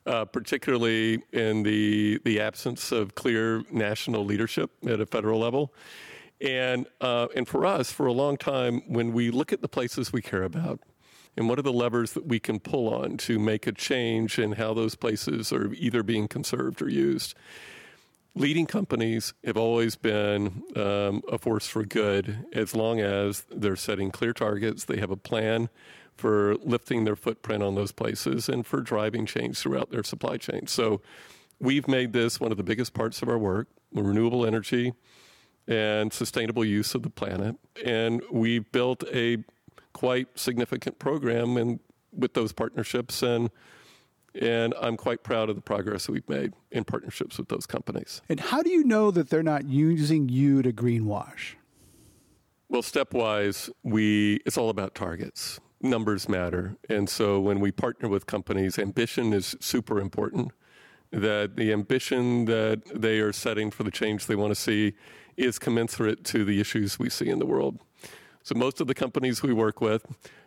[0.09, 5.71] Uh, particularly in the the absence of clear national leadership at a federal level,
[6.41, 10.11] and uh, and for us, for a long time, when we look at the places
[10.11, 10.81] we care about,
[11.37, 14.53] and what are the levers that we can pull on to make a change in
[14.53, 17.35] how those places are either being conserved or used.
[18.35, 24.11] Leading companies have always been um, a force for good as long as they're setting
[24.11, 25.69] clear targets, they have a plan
[26.19, 30.67] for lifting their footprint on those places and for driving change throughout their supply chain.
[30.67, 31.01] So
[31.61, 34.93] we've made this one of the biggest parts of our work renewable energy
[35.67, 37.57] and sustainable use of the planet.
[37.85, 39.39] And we've built a
[39.93, 41.81] quite significant program and
[42.13, 43.51] with those partnerships and
[44.35, 48.21] and I'm quite proud of the progress that we've made in partnerships with those companies.
[48.29, 51.55] And how do you know that they're not using you to greenwash?
[52.69, 56.77] Well, stepwise, we it's all about targets numbers matter.
[56.89, 60.53] And so when we partner with companies, ambition is super important.
[61.11, 64.95] That the ambition that they are setting for the change they want to see
[65.37, 67.79] is commensurate to the issues we see in the world.
[68.43, 70.05] So most of the companies we work with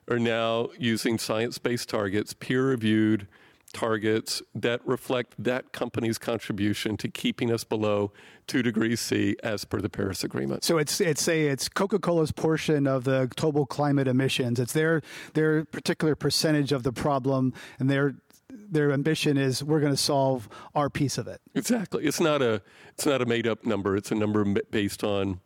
[0.09, 3.27] are now using science based targets, peer reviewed
[3.71, 8.11] targets that reflect that company's contribution to keeping us below
[8.47, 10.63] two degrees C as per the Paris Agreement.
[10.63, 14.59] So it's it's say it's Coca Cola's portion of the global climate emissions.
[14.59, 15.01] It's their
[15.33, 18.15] their particular percentage of the problem, and their
[18.49, 21.41] their ambition is we're going to solve our piece of it.
[21.55, 22.05] Exactly.
[22.05, 22.61] It's not a
[22.93, 23.95] it's not a made up number.
[23.95, 25.39] It's a number based on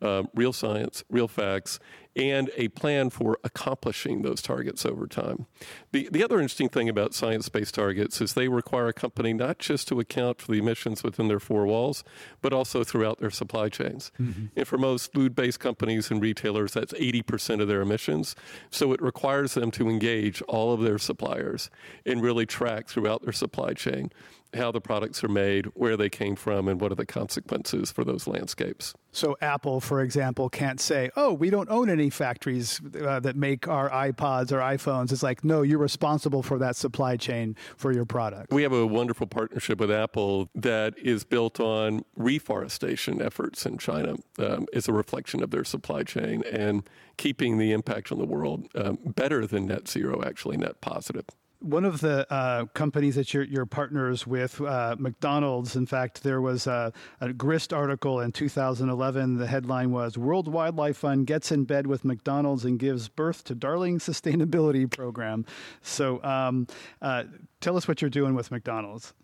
[0.00, 1.78] uh, real science, real facts,
[2.14, 5.46] and a plan for accomplishing those targets over time.
[5.92, 9.58] The, the other interesting thing about science based targets is they require a company not
[9.58, 12.04] just to account for the emissions within their four walls,
[12.40, 14.12] but also throughout their supply chains.
[14.20, 14.46] Mm-hmm.
[14.56, 18.36] And for most food based companies and retailers, that's 80% of their emissions.
[18.70, 21.70] So it requires them to engage all of their suppliers
[22.04, 24.10] and really track throughout their supply chain
[24.54, 28.04] how the products are made, where they came from, and what are the consequences for
[28.04, 28.94] those landscapes.
[29.10, 33.68] So, Apple, for example, can't say, oh, we don't own any factories uh, that make
[33.68, 35.12] our iPods or iPhones.
[35.12, 38.52] It's like, no, you're responsible for that supply chain for your product.
[38.52, 44.16] We have a wonderful partnership with Apple that is built on reforestation efforts in China
[44.38, 48.68] um, as a reflection of their supply chain and keeping the impact on the world
[48.74, 51.26] um, better than net zero, actually, net positive
[51.62, 56.40] one of the uh, companies that you're, you're partners with, uh, McDonald's, in fact, there
[56.40, 59.36] was a, a, Grist article in 2011.
[59.36, 63.54] The headline was World Wildlife Fund gets in bed with McDonald's and gives birth to
[63.54, 65.46] Darling Sustainability Program.
[65.82, 66.66] So um,
[67.00, 67.24] uh,
[67.60, 69.14] tell us what you're doing with McDonald's.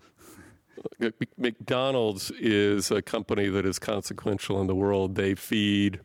[1.36, 5.16] McDonald's is a company that is consequential in the world.
[5.16, 6.00] They feed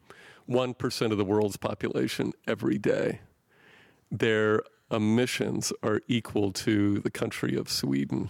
[0.49, 3.21] 1% of the world's population every day.
[4.11, 8.29] They're emissions are equal to the country of Sweden.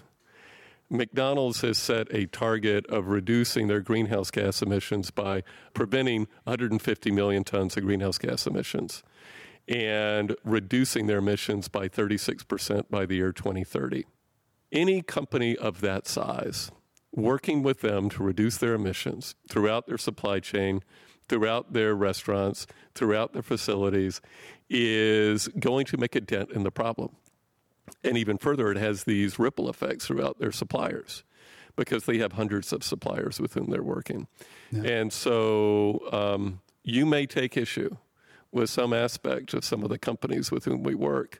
[0.89, 7.43] McDonald's has set a target of reducing their greenhouse gas emissions by preventing 150 million
[7.43, 9.04] tons of greenhouse gas emissions
[9.67, 14.06] and reducing their emissions by 36% by the year 2030.
[14.71, 16.69] Any company of that size
[17.12, 20.82] working with them to reduce their emissions throughout their supply chain,
[21.30, 24.19] throughout their restaurants, throughout their facilities,
[24.74, 27.16] is going to make a dent in the problem.
[28.04, 31.24] And even further, it has these ripple effects throughout their suppliers
[31.76, 34.28] because they have hundreds of suppliers with whom they're working.
[34.72, 34.84] Yeah.
[34.84, 37.96] And so um, you may take issue
[38.52, 41.40] with some aspect of some of the companies with whom we work.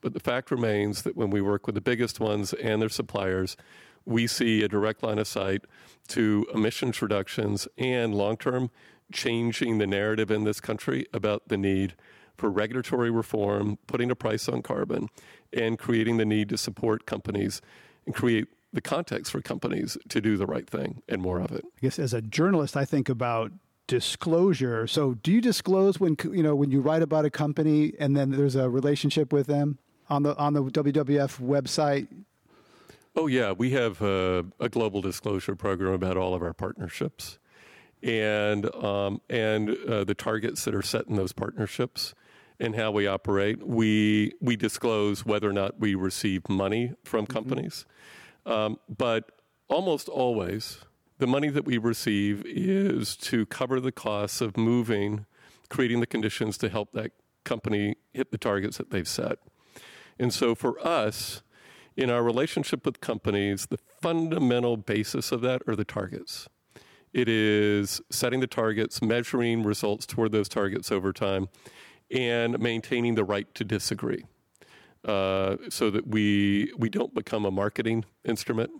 [0.00, 3.56] But the fact remains that when we work with the biggest ones and their suppliers,
[4.04, 5.64] we see a direct line of sight
[6.08, 8.70] to emissions reductions and long term
[9.12, 11.94] changing the narrative in this country about the need
[12.42, 15.08] for regulatory reform, putting a price on carbon,
[15.52, 17.62] and creating the need to support companies
[18.04, 21.64] and create the context for companies to do the right thing and more of it.
[21.64, 23.52] I guess as a journalist, I think about
[23.86, 24.88] disclosure.
[24.88, 28.32] So, do you disclose when you know when you write about a company and then
[28.32, 29.78] there's a relationship with them
[30.10, 32.08] on the on the WWF website?
[33.14, 37.38] Oh yeah, we have a, a global disclosure program about all of our partnerships,
[38.02, 42.14] and um, and uh, the targets that are set in those partnerships
[42.62, 43.66] in how we operate.
[43.66, 47.84] We we disclose whether or not we receive money from companies,
[48.46, 49.32] um, but
[49.68, 50.78] almost always
[51.18, 55.26] the money that we receive is to cover the costs of moving,
[55.70, 57.10] creating the conditions to help that
[57.44, 59.38] company hit the targets that they've set.
[60.18, 61.42] And so for us,
[61.96, 66.48] in our relationship with companies, the fundamental basis of that are the targets.
[67.12, 71.48] It is setting the targets, measuring results toward those targets over time,
[72.12, 74.24] and maintaining the right to disagree.
[75.04, 78.70] Uh, so that we we don't become a marketing instrument.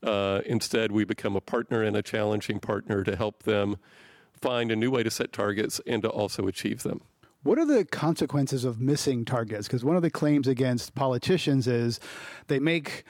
[0.00, 3.76] Uh, instead, we become a partner and a challenging partner to help them
[4.40, 7.00] find a new way to set targets and to also achieve them.
[7.42, 9.66] What are the consequences of missing targets?
[9.66, 11.98] Because one of the claims against politicians is
[12.46, 13.04] they make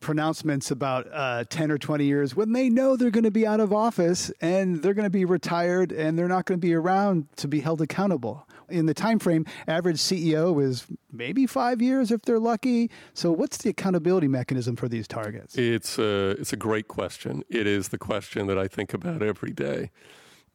[0.00, 3.60] pronouncements about uh, 10 or 20 years when they know they're going to be out
[3.60, 7.26] of office and they're going to be retired and they're not going to be around
[7.36, 12.22] to be held accountable in the time frame average ceo is maybe five years if
[12.22, 16.88] they're lucky so what's the accountability mechanism for these targets it's a, it's a great
[16.88, 19.90] question it is the question that i think about every day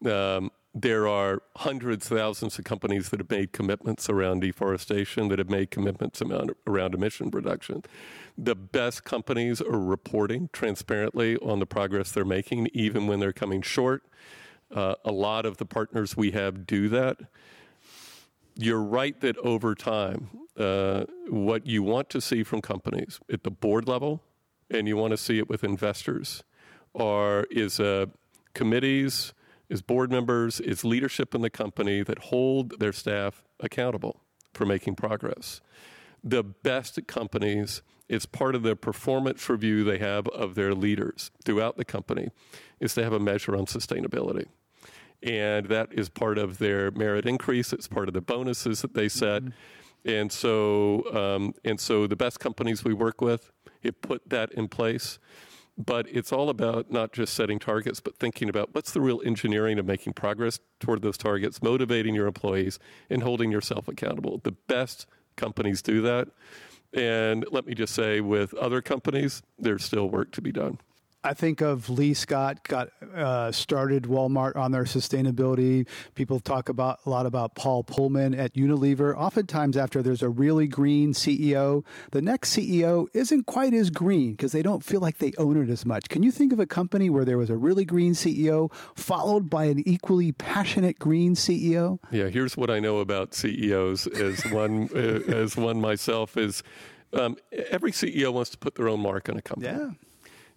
[0.05, 5.49] um, there are hundreds, thousands of companies that have made commitments around deforestation, that have
[5.49, 7.83] made commitments around, around emission reduction.
[8.37, 13.61] The best companies are reporting transparently on the progress they're making, even when they're coming
[13.61, 14.03] short.
[14.71, 17.17] Uh, a lot of the partners we have do that.
[18.61, 23.51] You're right that over time, uh, what you want to see from companies at the
[23.51, 24.21] board level,
[24.69, 26.43] and you want to see it with investors,
[26.93, 28.07] are is uh,
[28.53, 29.33] committees
[29.69, 34.19] is board members, is leadership in the company that hold their staff accountable
[34.53, 35.61] for making progress.
[36.21, 41.77] The best companies, it's part of the performance review they have of their leaders throughout
[41.77, 42.27] the company,
[42.81, 44.47] is to have a measure on sustainability.
[45.21, 47.73] And that is part of their merit increase.
[47.73, 49.43] It's part of the bonuses that they set.
[49.43, 50.09] Mm-hmm.
[50.09, 53.51] And so, um, and so the best companies we work with,
[53.83, 55.19] it put that in place.
[55.77, 59.79] But it's all about not just setting targets, but thinking about what's the real engineering
[59.79, 62.79] of making progress toward those targets, motivating your employees,
[63.09, 64.41] and holding yourself accountable.
[64.43, 65.05] The best
[65.37, 66.27] companies do that.
[66.93, 70.79] And let me just say, with other companies, there's still work to be done.
[71.21, 75.85] I think of Lee Scott got uh, started Walmart on their sustainability.
[76.15, 79.17] People talk about a lot about Paul Polman at Unilever.
[79.17, 84.53] Oftentimes, after there's a really green CEO, the next CEO isn't quite as green because
[84.53, 86.07] they don't feel like they own it as much.
[86.07, 89.65] Can you think of a company where there was a really green CEO followed by
[89.65, 91.99] an equally passionate green CEO?
[92.11, 96.63] Yeah, here's what I know about CEOs as one uh, as one myself is.
[97.11, 99.75] Um, every CEO wants to put their own mark on a company.
[99.75, 99.89] Yeah.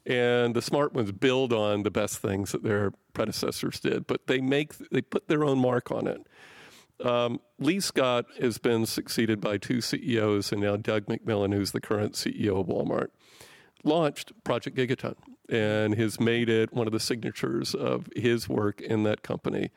[0.05, 4.41] And the smart ones build on the best things that their predecessors did, but they
[4.41, 6.27] make they put their own mark on it.
[7.05, 11.81] Um, Lee Scott has been succeeded by two CEOs, and now Doug McMillon, who's the
[11.81, 13.09] current CEO of Walmart,
[13.85, 15.17] launched Project Gigaton
[15.49, 19.71] and has made it one of the signatures of his work in that company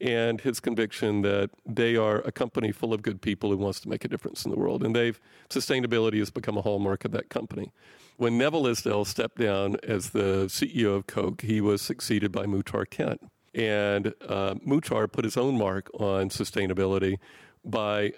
[0.00, 3.88] and his conviction that they are a company full of good people who wants to
[3.88, 4.82] make a difference in the world.
[4.82, 7.72] And they've sustainability has become a hallmark of that company.
[8.18, 12.88] When Neville Isdell stepped down as the CEO of Coke, he was succeeded by Muhtar
[12.90, 13.20] Kent.
[13.54, 17.18] And uh, Muhtar put his own mark on sustainability
[17.64, 18.12] by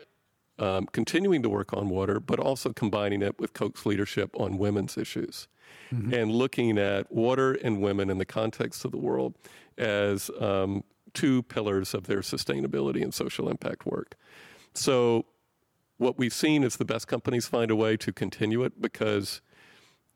[0.58, 4.96] um, continuing to work on water, but also combining it with Coke's leadership on women's
[4.96, 5.48] issues
[5.92, 6.14] mm-hmm.
[6.14, 9.34] and looking at water and women in the context of the world
[9.76, 10.82] as um,
[11.12, 14.16] two pillars of their sustainability and social impact work.
[14.72, 15.26] So,
[15.98, 19.42] what we've seen is the best companies find a way to continue it because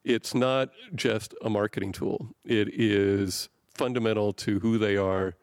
[0.04, 5.34] it's not just a marketing tool, it is fundamental to who they are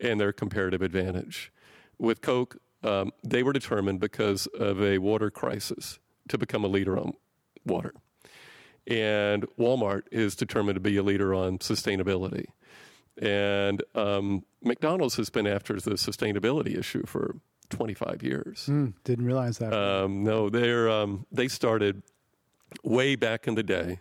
[0.00, 1.52] and their comparative advantage.
[1.98, 6.98] With Coke, um, they were determined because of a water crisis to become a leader
[6.98, 7.14] on
[7.64, 7.94] water.
[8.86, 12.46] And Walmart is determined to be a leader on sustainability.
[13.20, 17.36] And um, McDonald's has been after the sustainability issue for
[17.70, 18.66] 25 years.
[18.68, 19.72] Mm, didn't realize that.
[19.72, 22.02] Um, no, they're um, they started
[22.82, 24.00] way back in the day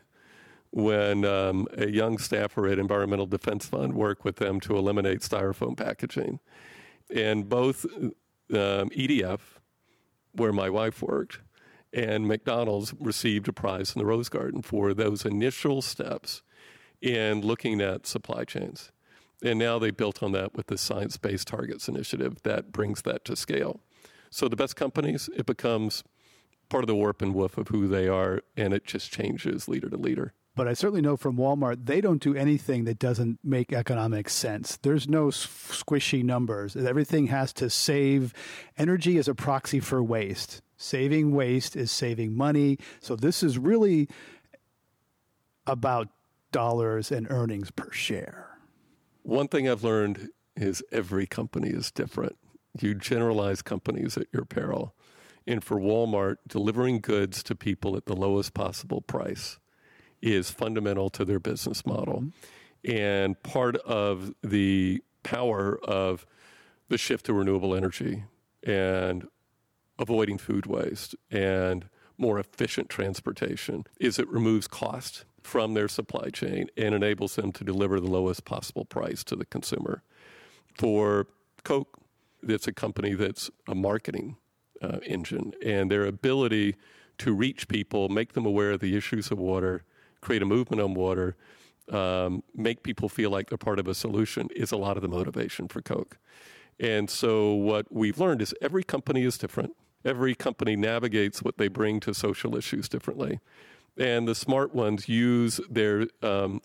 [0.72, 5.78] when um, a young staffer at Environmental Defense Fund worked with them to eliminate styrofoam
[5.78, 6.40] packaging.
[7.14, 8.12] And both um,
[8.50, 9.40] EDF,
[10.34, 11.40] where my wife worked,
[11.94, 16.42] and McDonald's received a prize in the Rose Garden for those initial steps
[17.02, 18.92] in looking at supply chains.
[19.44, 23.24] And now they built on that with the Science Based Targets Initiative that brings that
[23.26, 23.80] to scale.
[24.30, 26.04] So the best companies, it becomes
[26.70, 29.90] part of the warp and woof of who they are, and it just changes leader
[29.90, 30.34] to leader.
[30.58, 34.78] But I certainly know from Walmart they don't do anything that doesn't make economic sense.
[34.78, 36.76] There's no squishy numbers.
[36.76, 38.34] Everything has to save.
[38.76, 40.64] Energy is a proxy for waste.
[40.76, 42.80] Saving waste is saving money.
[43.00, 44.10] So this is really
[45.68, 46.10] about
[46.52, 48.58] dollars and earnings per share.
[49.22, 52.36] One thing I've learned is every company is different.
[52.80, 54.96] You generalize companies at your peril.
[55.46, 59.60] And for Walmart, delivering goods to people at the lowest possible price
[60.34, 62.22] is fundamental to their business model.
[62.22, 62.92] Mm-hmm.
[62.92, 66.26] And part of the power of
[66.90, 68.24] the shift to renewable energy
[68.64, 69.28] and
[70.00, 76.68] avoiding food waste and more efficient transportation is it removes cost from their supply chain
[76.76, 80.04] and enables them to deliver the lowest possible price to the consumer.
[80.78, 81.28] For
[81.64, 82.00] Coke,
[82.44, 84.38] it's a company that's a marketing
[84.82, 86.76] uh, engine, and their ability
[87.20, 89.84] to reach people, make them aware of the issues of water,
[90.22, 91.36] create a movement on water,
[91.92, 95.08] um, make people feel like they're part of a solution is a lot of the
[95.08, 96.18] motivation for Coke.
[96.80, 99.74] And so, what we've learned is every company is different.
[100.06, 103.40] Every company navigates what they bring to social issues differently.
[103.98, 106.62] And the smart ones use their, um,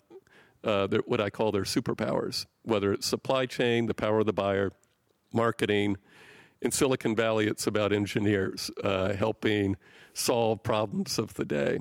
[0.63, 4.33] uh, their what I call their superpowers, whether it's supply chain, the power of the
[4.33, 4.71] buyer,
[5.33, 5.97] marketing.
[6.61, 9.77] In Silicon Valley, it's about engineers uh, helping
[10.13, 11.79] solve problems of the day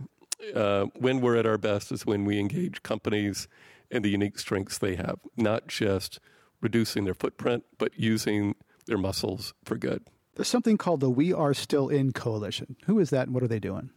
[0.55, 3.49] uh, when we're at our best is when we engage companies
[3.91, 6.19] and the unique strengths they have, not just
[6.61, 8.55] reducing their footprint, but using
[8.87, 10.05] their muscles for good.
[10.35, 12.77] There's something called the We Are Still In Coalition.
[12.87, 13.91] Who is that and what are they doing?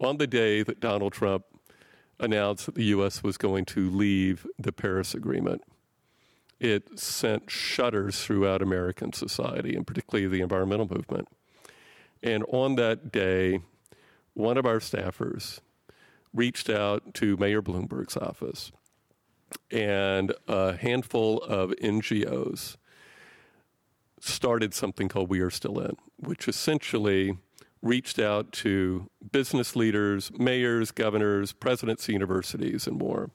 [0.00, 1.44] On the day that Donald Trump
[2.18, 3.22] announced that the U.S.
[3.22, 5.62] was going to leave the Paris Agreement,
[6.58, 11.28] it sent shudders throughout American society, and particularly the environmental movement.
[12.22, 13.60] And on that day,
[14.34, 15.60] one of our staffers
[16.32, 18.72] reached out to Mayor Bloomberg's office
[19.70, 22.76] and a handful of NGOs
[24.20, 27.38] started something called We Are Still In, which essentially
[27.82, 33.30] reached out to business leaders, mayors, governors, presidents universities, and more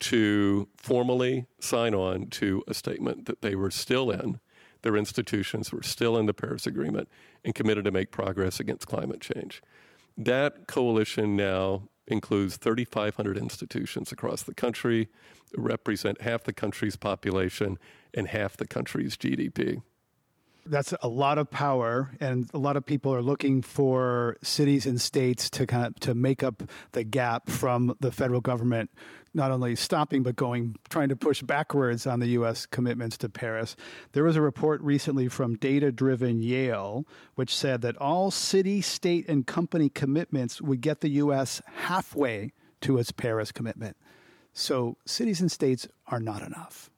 [0.00, 4.40] to formally sign on to a statement that they were still in,
[4.82, 7.08] their institutions were still in the Paris Agreement,
[7.44, 9.62] and committed to make progress against climate change.
[10.16, 15.08] That coalition now includes 3,500 institutions across the country,
[15.56, 17.78] represent half the country's population
[18.14, 19.82] and half the country's GDP.
[20.66, 25.00] That's a lot of power, and a lot of people are looking for cities and
[25.00, 28.90] states to kind of to make up the gap from the federal government
[29.32, 32.66] not only stopping but going trying to push backwards on the U.S.
[32.66, 33.76] commitments to Paris.
[34.12, 39.28] There was a report recently from Data Driven Yale which said that all city, state,
[39.28, 41.62] and company commitments would get the U.S.
[41.66, 42.52] halfway
[42.82, 43.96] to its Paris commitment.
[44.52, 46.89] So cities and states are not enough.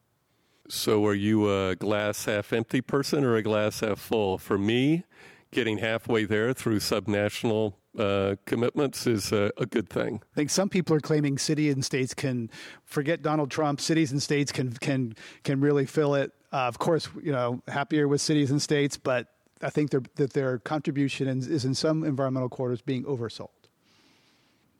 [0.74, 4.38] So, are you a glass half empty person or a glass half full?
[4.38, 5.04] For me,
[5.50, 10.22] getting halfway there through subnational uh, commitments is a, a, good thing.
[10.32, 12.50] I think some people are claiming cities and states can
[12.86, 13.82] forget Donald Trump.
[13.82, 15.14] Cities and states can can
[15.44, 16.32] can really fill it.
[16.50, 19.28] Uh, of course, you know, happier with cities and states, but
[19.60, 23.50] I think that their contribution is in some environmental quarters being oversold.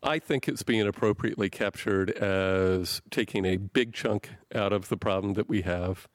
[0.03, 5.35] I think it's being appropriately captured as taking a big chunk out of the problem
[5.35, 6.09] that we have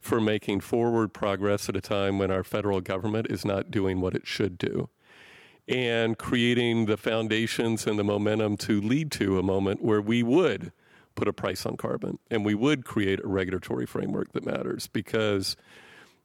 [0.00, 4.14] for making forward progress at a time when our federal government is not doing what
[4.14, 4.88] it should do
[5.66, 10.72] and creating the foundations and the momentum to lead to a moment where we would
[11.14, 15.56] put a price on carbon and we would create a regulatory framework that matters because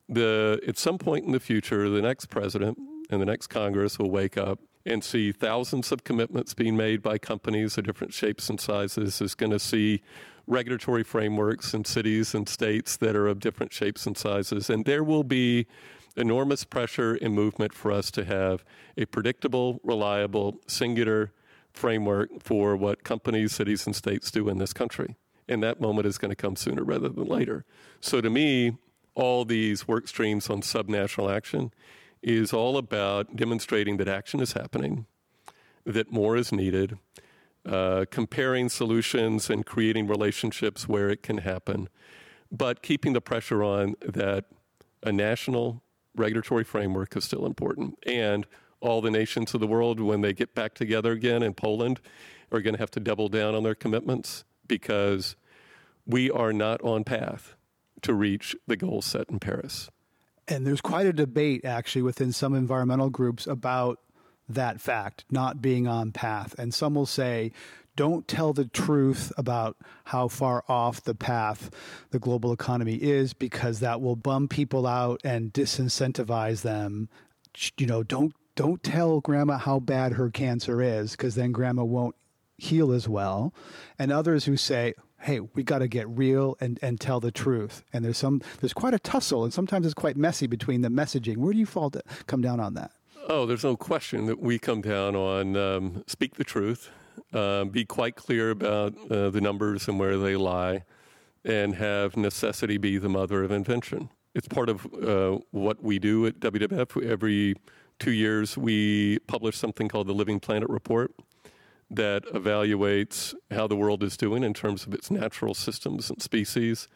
[0.10, 2.78] the at some point in the future the next president
[3.10, 4.60] and the next congress will wake up
[4.90, 9.36] and see thousands of commitments being made by companies of different shapes and sizes is
[9.36, 10.02] going to see
[10.48, 15.04] regulatory frameworks in cities and states that are of different shapes and sizes and there
[15.04, 15.68] will be
[16.16, 18.64] enormous pressure and movement for us to have
[18.98, 21.32] a predictable, reliable, singular
[21.72, 25.16] framework for what companies, cities, and states do in this country.
[25.48, 27.66] And that moment is going to come sooner rather than later.
[28.02, 28.78] So to me,
[29.16, 31.74] all these work streams on subnational action
[32.22, 35.06] is all about demonstrating that action is happening,
[35.86, 36.98] that more is needed,
[37.66, 41.90] uh, comparing solutions and creating relationships where it can happen,
[42.52, 44.46] but keeping the pressure on that
[45.04, 45.82] a national
[46.16, 47.98] regulatory framework is still important.
[48.06, 48.46] And
[48.82, 52.00] all the nations of the world, when they get back together again in Poland,
[52.52, 55.36] are going to have to double down on their commitments because
[56.06, 57.56] we are not on path
[58.02, 59.90] to reach the goals set in Paris.
[60.50, 64.00] And there's quite a debate actually within some environmental groups about
[64.50, 66.56] that fact, not being on path.
[66.58, 67.52] And some will say,
[67.96, 71.70] don't tell the truth about how far off the path
[72.10, 77.10] the global economy is because that will bum people out and disincentivize them.
[77.78, 82.16] You know, don't don't tell grandma how bad her cancer is because then grandma won't
[82.58, 83.54] heal as well.
[83.98, 87.84] And others who say, hey, we got to get real and, and tell the truth.
[87.94, 91.38] And there's some there's quite a tussle, and sometimes it's quite messy between the messaging.
[91.38, 92.92] Where do you fall to, come down on that?
[93.28, 96.90] Oh, there's no question that we come down on um, speak the truth,
[97.34, 100.84] uh, be quite clear about uh, the numbers and where they lie,
[101.46, 104.10] and have necessity be the mother of invention.
[104.34, 107.04] It's part of uh, what we do at WWF.
[107.08, 107.56] Every
[108.00, 111.14] two years, we publish something called the Living Planet Report
[111.90, 116.88] that evaluates how the world is doing in terms of its natural systems and species.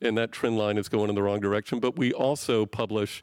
[0.00, 1.78] And that trend line is going in the wrong direction.
[1.78, 3.22] But we also publish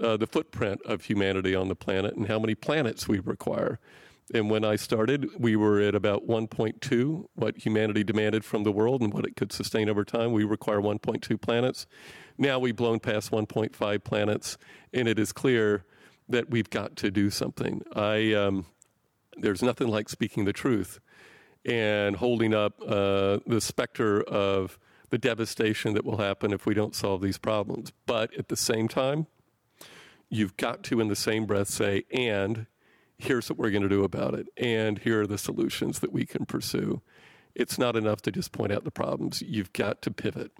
[0.00, 3.78] uh, the footprint of humanity on the planet and how many planets we require.
[4.34, 9.00] And when I started, we were at about 1.2, what humanity demanded from the world
[9.00, 10.32] and what it could sustain over time.
[10.32, 11.86] We require 1.2 planets.
[12.36, 14.58] Now we've blown past 1.5 planets,
[14.92, 15.84] and it is clear
[16.28, 17.82] that we've got to do something.
[17.94, 18.66] I um,
[19.36, 21.00] there's nothing like speaking the truth
[21.64, 24.78] and holding up uh, the specter of
[25.10, 27.92] the devastation that will happen if we don't solve these problems.
[28.06, 29.26] But at the same time,
[30.28, 32.66] you've got to, in the same breath, say, and
[33.18, 36.26] here's what we're going to do about it, and here are the solutions that we
[36.26, 37.00] can pursue.
[37.54, 39.42] It's not enough to just point out the problems.
[39.42, 40.52] You've got to pivot.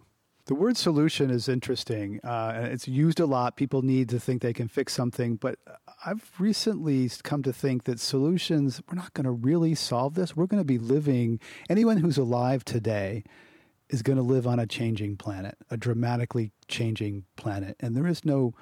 [0.47, 2.21] The word solution is interesting.
[2.23, 3.57] Uh, it's used a lot.
[3.57, 5.35] People need to think they can fix something.
[5.35, 5.59] But
[6.05, 10.37] I've recently come to think that solutions, we're not going to really solve this.
[10.37, 13.25] We're going to be living, anyone who's alive today
[13.89, 17.77] is going to live on a changing planet, a dramatically changing planet.
[17.81, 18.55] And there is no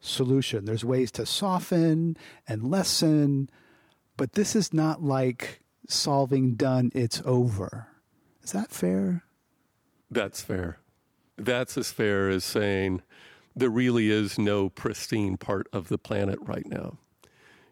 [0.00, 0.64] solution.
[0.64, 2.16] There's ways to soften
[2.48, 3.50] and lessen.
[4.16, 7.88] But this is not like solving done, it's over.
[8.42, 9.24] Is that fair?
[10.10, 10.78] That's fair
[11.36, 13.02] that's as fair as saying
[13.54, 16.98] there really is no pristine part of the planet right now.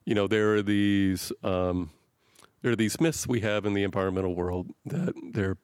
[0.05, 1.91] You know, there are these um,
[2.63, 5.59] there are these myths we have in the environmental world that they're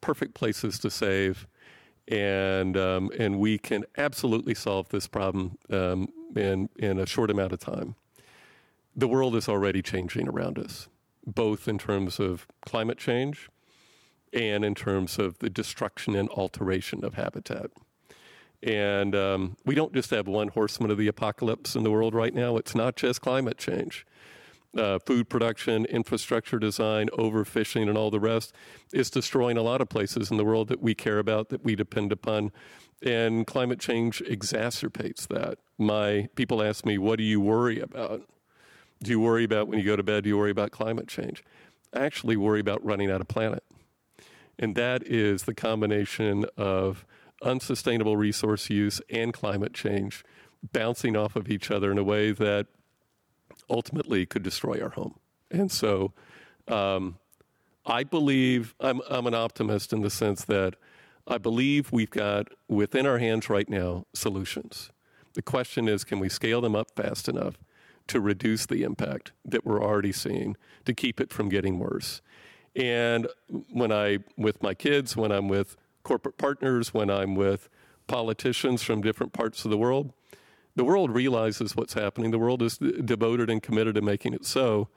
[0.00, 1.46] perfect places to save,
[2.08, 7.52] and um, and we can absolutely solve this problem um, in in a short amount
[7.52, 7.94] of time.
[8.94, 10.88] The world is already changing around us,
[11.26, 13.48] both in terms of climate change
[14.32, 17.70] and in terms of the destruction and alteration of habitat.
[18.62, 22.34] And um, we don't just have one horseman of the apocalypse in the world right
[22.34, 24.06] now, it's not just climate change.
[24.74, 28.54] Uh, food production, infrastructure design, overfishing, and all the rest
[28.90, 31.74] is destroying a lot of places in the world that we care about, that we
[31.74, 32.50] depend upon.
[33.02, 35.58] And climate change exacerbates that.
[35.76, 38.22] My people ask me, What do you worry about?
[39.02, 40.22] Do you worry about when you go to bed?
[40.22, 41.44] Do you worry about climate change?
[41.92, 43.64] I actually worry about running out of planet.
[44.62, 47.04] And that is the combination of
[47.42, 50.24] unsustainable resource use and climate change
[50.72, 52.68] bouncing off of each other in a way that
[53.68, 55.18] ultimately could destroy our home.
[55.50, 56.12] And so
[56.68, 57.18] um,
[57.84, 60.76] I believe I'm, I'm an optimist in the sense that
[61.26, 64.92] I believe we've got within our hands right now solutions.
[65.34, 67.58] The question is can we scale them up fast enough
[68.06, 72.22] to reduce the impact that we're already seeing, to keep it from getting worse?
[72.74, 73.28] And
[73.70, 77.68] when I, with my kids, when I'm with corporate partners, when I'm with
[78.06, 80.12] politicians from different parts of the world,
[80.74, 82.30] the world realizes what's happening.
[82.30, 84.88] The world is devoted and committed to making it so.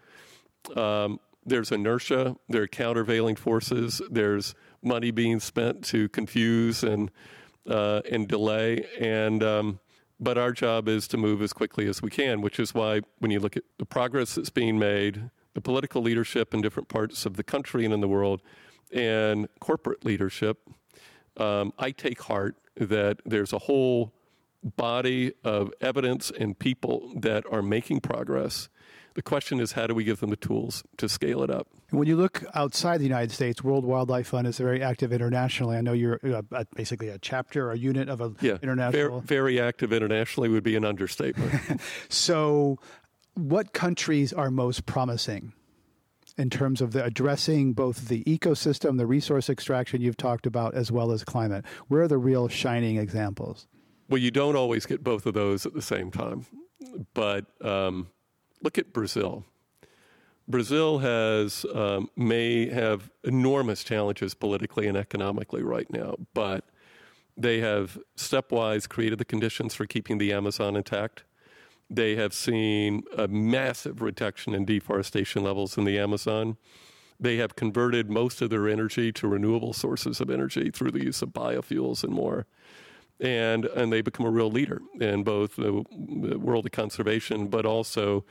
[0.75, 7.11] Um, there's inertia, there are countervailing forces, there's money being spent to confuse and
[7.69, 9.79] uh, and delay, and um,
[10.19, 13.31] but our job is to move as quickly as we can, which is why when
[13.31, 17.37] you look at the progress that's being made, the political leadership in different parts of
[17.37, 18.43] the country and in the world,
[18.91, 20.69] and corporate leadership,
[21.37, 24.13] um, I take heart that there's a whole
[24.63, 28.69] body of evidence and people that are making progress.
[29.13, 31.67] The question is, how do we give them the tools to scale it up?
[31.91, 35.77] When you look outside the United States, World Wildlife Fund is very active internationally.
[35.77, 39.21] I know you're uh, basically a chapter, a unit of an yeah, international.
[39.21, 41.79] Very, very active internationally would be an understatement.
[42.09, 42.77] so,
[43.35, 45.53] what countries are most promising
[46.37, 50.91] in terms of the addressing both the ecosystem, the resource extraction you've talked about, as
[50.91, 51.63] well as climate?
[51.87, 53.67] Where are the real shining examples?
[54.09, 56.45] Well, you don't always get both of those at the same time.
[57.13, 58.07] But um,
[58.61, 59.45] look at Brazil.
[60.47, 66.65] Brazil has um, may have enormous challenges politically and economically right now, but
[67.35, 71.23] they have stepwise created the conditions for keeping the Amazon intact.
[71.89, 76.57] They have seen a massive reduction in deforestation levels in the Amazon.
[77.19, 81.21] They have converted most of their energy to renewable sources of energy through the use
[81.21, 82.47] of biofuels and more.
[83.19, 85.85] And, and they become a real leader in both the,
[86.37, 88.25] world of conservation, but also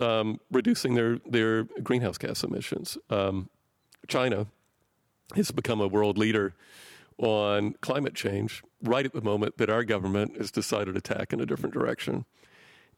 [0.00, 2.98] um, reducing their, their greenhouse gas emissions.
[3.08, 3.50] Um,
[4.08, 4.46] China
[5.34, 6.54] has become a world leader
[7.18, 11.40] on climate change right at the moment that our government has decided to tack in
[11.40, 12.24] a different direction.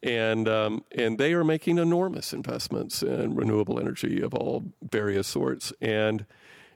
[0.03, 5.72] And, um, and they are making enormous investments in renewable energy of all various sorts
[5.80, 6.24] and,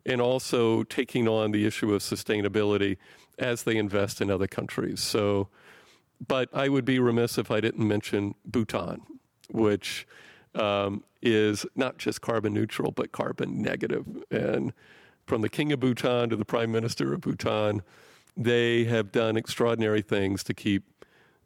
[0.04, 2.96] and also taking on the issue of sustainability
[3.38, 5.00] as they invest in other countries.
[5.00, 5.48] So,
[6.26, 9.02] but I would be remiss if I didn't mention Bhutan,
[9.50, 10.06] which
[10.54, 14.04] um, is not just carbon neutral, but carbon negative.
[14.30, 14.72] And
[15.26, 17.82] from the king of Bhutan to the prime minister of Bhutan,
[18.36, 20.84] they have done extraordinary things to keep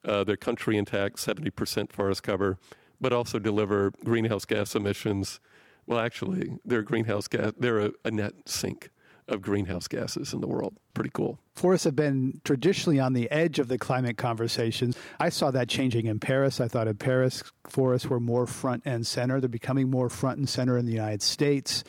[0.04, 2.58] uh, their country intact, 70% forest cover,
[3.00, 5.40] but also deliver greenhouse gas emissions.
[5.86, 7.52] Well, actually, they're greenhouse gas.
[7.58, 8.90] They're a, a net sink
[9.28, 10.76] of greenhouse gases in the world.
[10.94, 11.38] Pretty cool.
[11.54, 14.96] Forests have been traditionally on the edge of the climate conversations.
[15.18, 16.60] I saw that changing in Paris.
[16.60, 19.40] I thought in Paris, forests were more front and center.
[19.40, 21.82] They're becoming more front and center in the United States.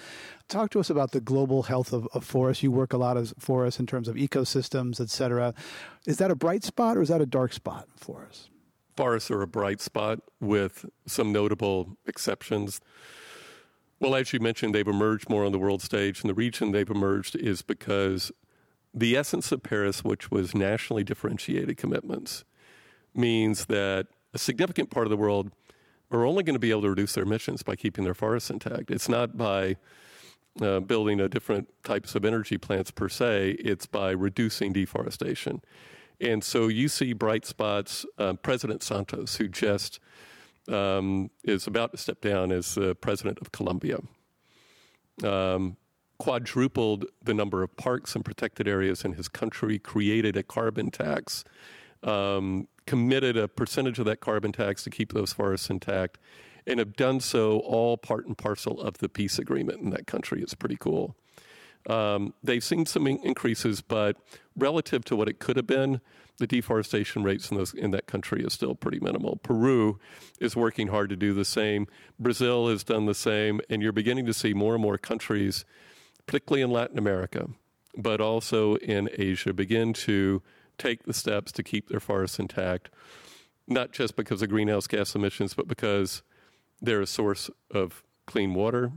[0.48, 2.64] Talk to us about the global health of, of forests.
[2.64, 5.54] You work a lot of forests in terms of ecosystems, et cetera.
[6.06, 8.50] Is that a bright spot or is that a dark spot for us?
[8.96, 12.80] Forests are a bright spot with some notable exceptions.
[14.00, 16.90] Well, as you mentioned, they've emerged more on the world stage, and the reason they've
[16.90, 18.32] emerged is because
[18.94, 22.46] the essence of Paris, which was nationally differentiated commitments,
[23.14, 25.52] means that a significant part of the world
[26.10, 28.90] are only going to be able to reduce their emissions by keeping their forests intact.
[28.90, 29.76] It's not by
[30.62, 35.62] uh, building different types of energy plants per se, it's by reducing deforestation.
[36.20, 38.06] And so you see bright spots.
[38.18, 40.00] Uh, President Santos, who just
[40.68, 44.00] um, is about to step down as the president of Colombia.
[45.24, 45.78] Um,
[46.18, 51.44] quadrupled the number of parks and protected areas in his country, created a carbon tax,
[52.04, 56.18] um, committed a percentage of that carbon tax to keep those forests intact,
[56.68, 60.42] and have done so all part and parcel of the peace agreement in that country.
[60.42, 61.16] It's pretty cool.
[61.90, 64.18] Um, they've seen some increases, but
[64.58, 66.02] relative to what it could have been,
[66.38, 69.38] the deforestation rates in, those, in that country is still pretty minimal.
[69.38, 69.98] Peru
[70.40, 71.88] is working hard to do the same.
[72.20, 75.66] Brazil has done the same, and you're beginning to see more and more countries,
[76.26, 77.48] particularly in Latin America,
[77.98, 80.44] but also in Asia, begin to
[80.78, 82.90] take the steps to keep their forests intact,
[83.68, 86.22] not just because of greenhouse gas emissions, but because
[86.82, 88.92] they're a source of clean water.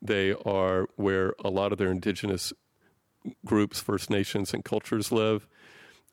[0.00, 2.52] They are where a lot of their indigenous
[3.44, 5.46] groups, First Nations, and cultures live.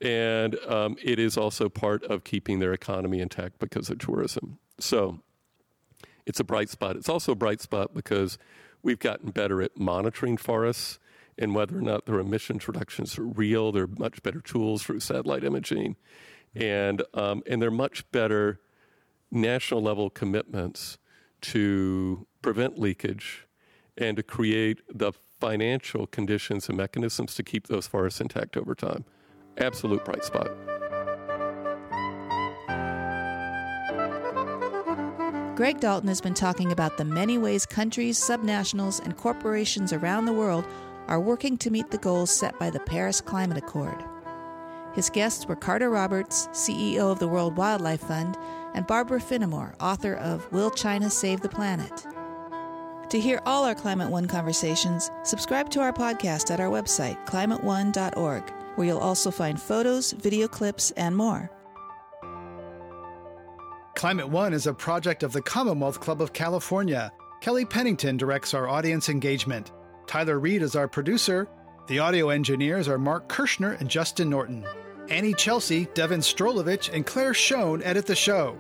[0.02, 4.60] And um, it is also part of keeping their economy intact because of tourism.
[4.80, 5.20] So
[6.26, 6.96] it's a bright spot.
[6.96, 8.38] It's also a bright spot because
[8.84, 11.00] we've gotten better at monitoring forests
[11.38, 13.72] and whether or not their emissions reductions are real.
[13.72, 15.96] They're much better tools through satellite imaging.
[16.54, 18.60] And, um, and they're much better
[19.32, 20.98] national level commitments
[21.42, 23.48] to prevent leakage
[23.98, 29.06] and to create the financial conditions and mechanisms to keep those forests intact over time
[29.58, 30.50] absolute bright spot.
[35.56, 40.34] Greg Dalton has been talking about the many ways countries, subnationals, and corporations around the
[40.34, 40.68] world
[41.08, 44.04] are working to meet the goals set by the Paris Climate Accord.
[44.94, 48.38] His guests were Carter Roberts, CEO of the World Wildlife Fund,
[48.76, 52.06] and Barbara Finamore, author of Will China Save the Planet?
[53.10, 58.54] To hear all our Climate One conversations, subscribe to our podcast at our website, climateone.org
[58.76, 61.50] where you'll also find photos, video clips, and more.
[63.96, 67.12] Climate One is a project of the Commonwealth Club of California.
[67.42, 69.72] Kelly Pennington directs our audience engagement.
[70.06, 71.48] Tyler Reed is our producer.
[71.88, 74.66] The audio engineers are Mark Kirschner and Justin Norton.
[75.10, 78.58] Annie Chelsea, Devin Strolovich, and Claire Schoen edit the show.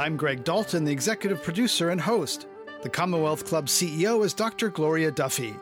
[0.00, 2.46] I'm Greg Dalton, the executive producer and host.
[2.84, 4.68] The Commonwealth Club CEO is Dr.
[4.68, 5.52] Gloria Duffy.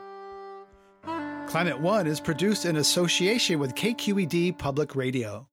[1.47, 5.47] Climate One is produced in association with KQED Public Radio.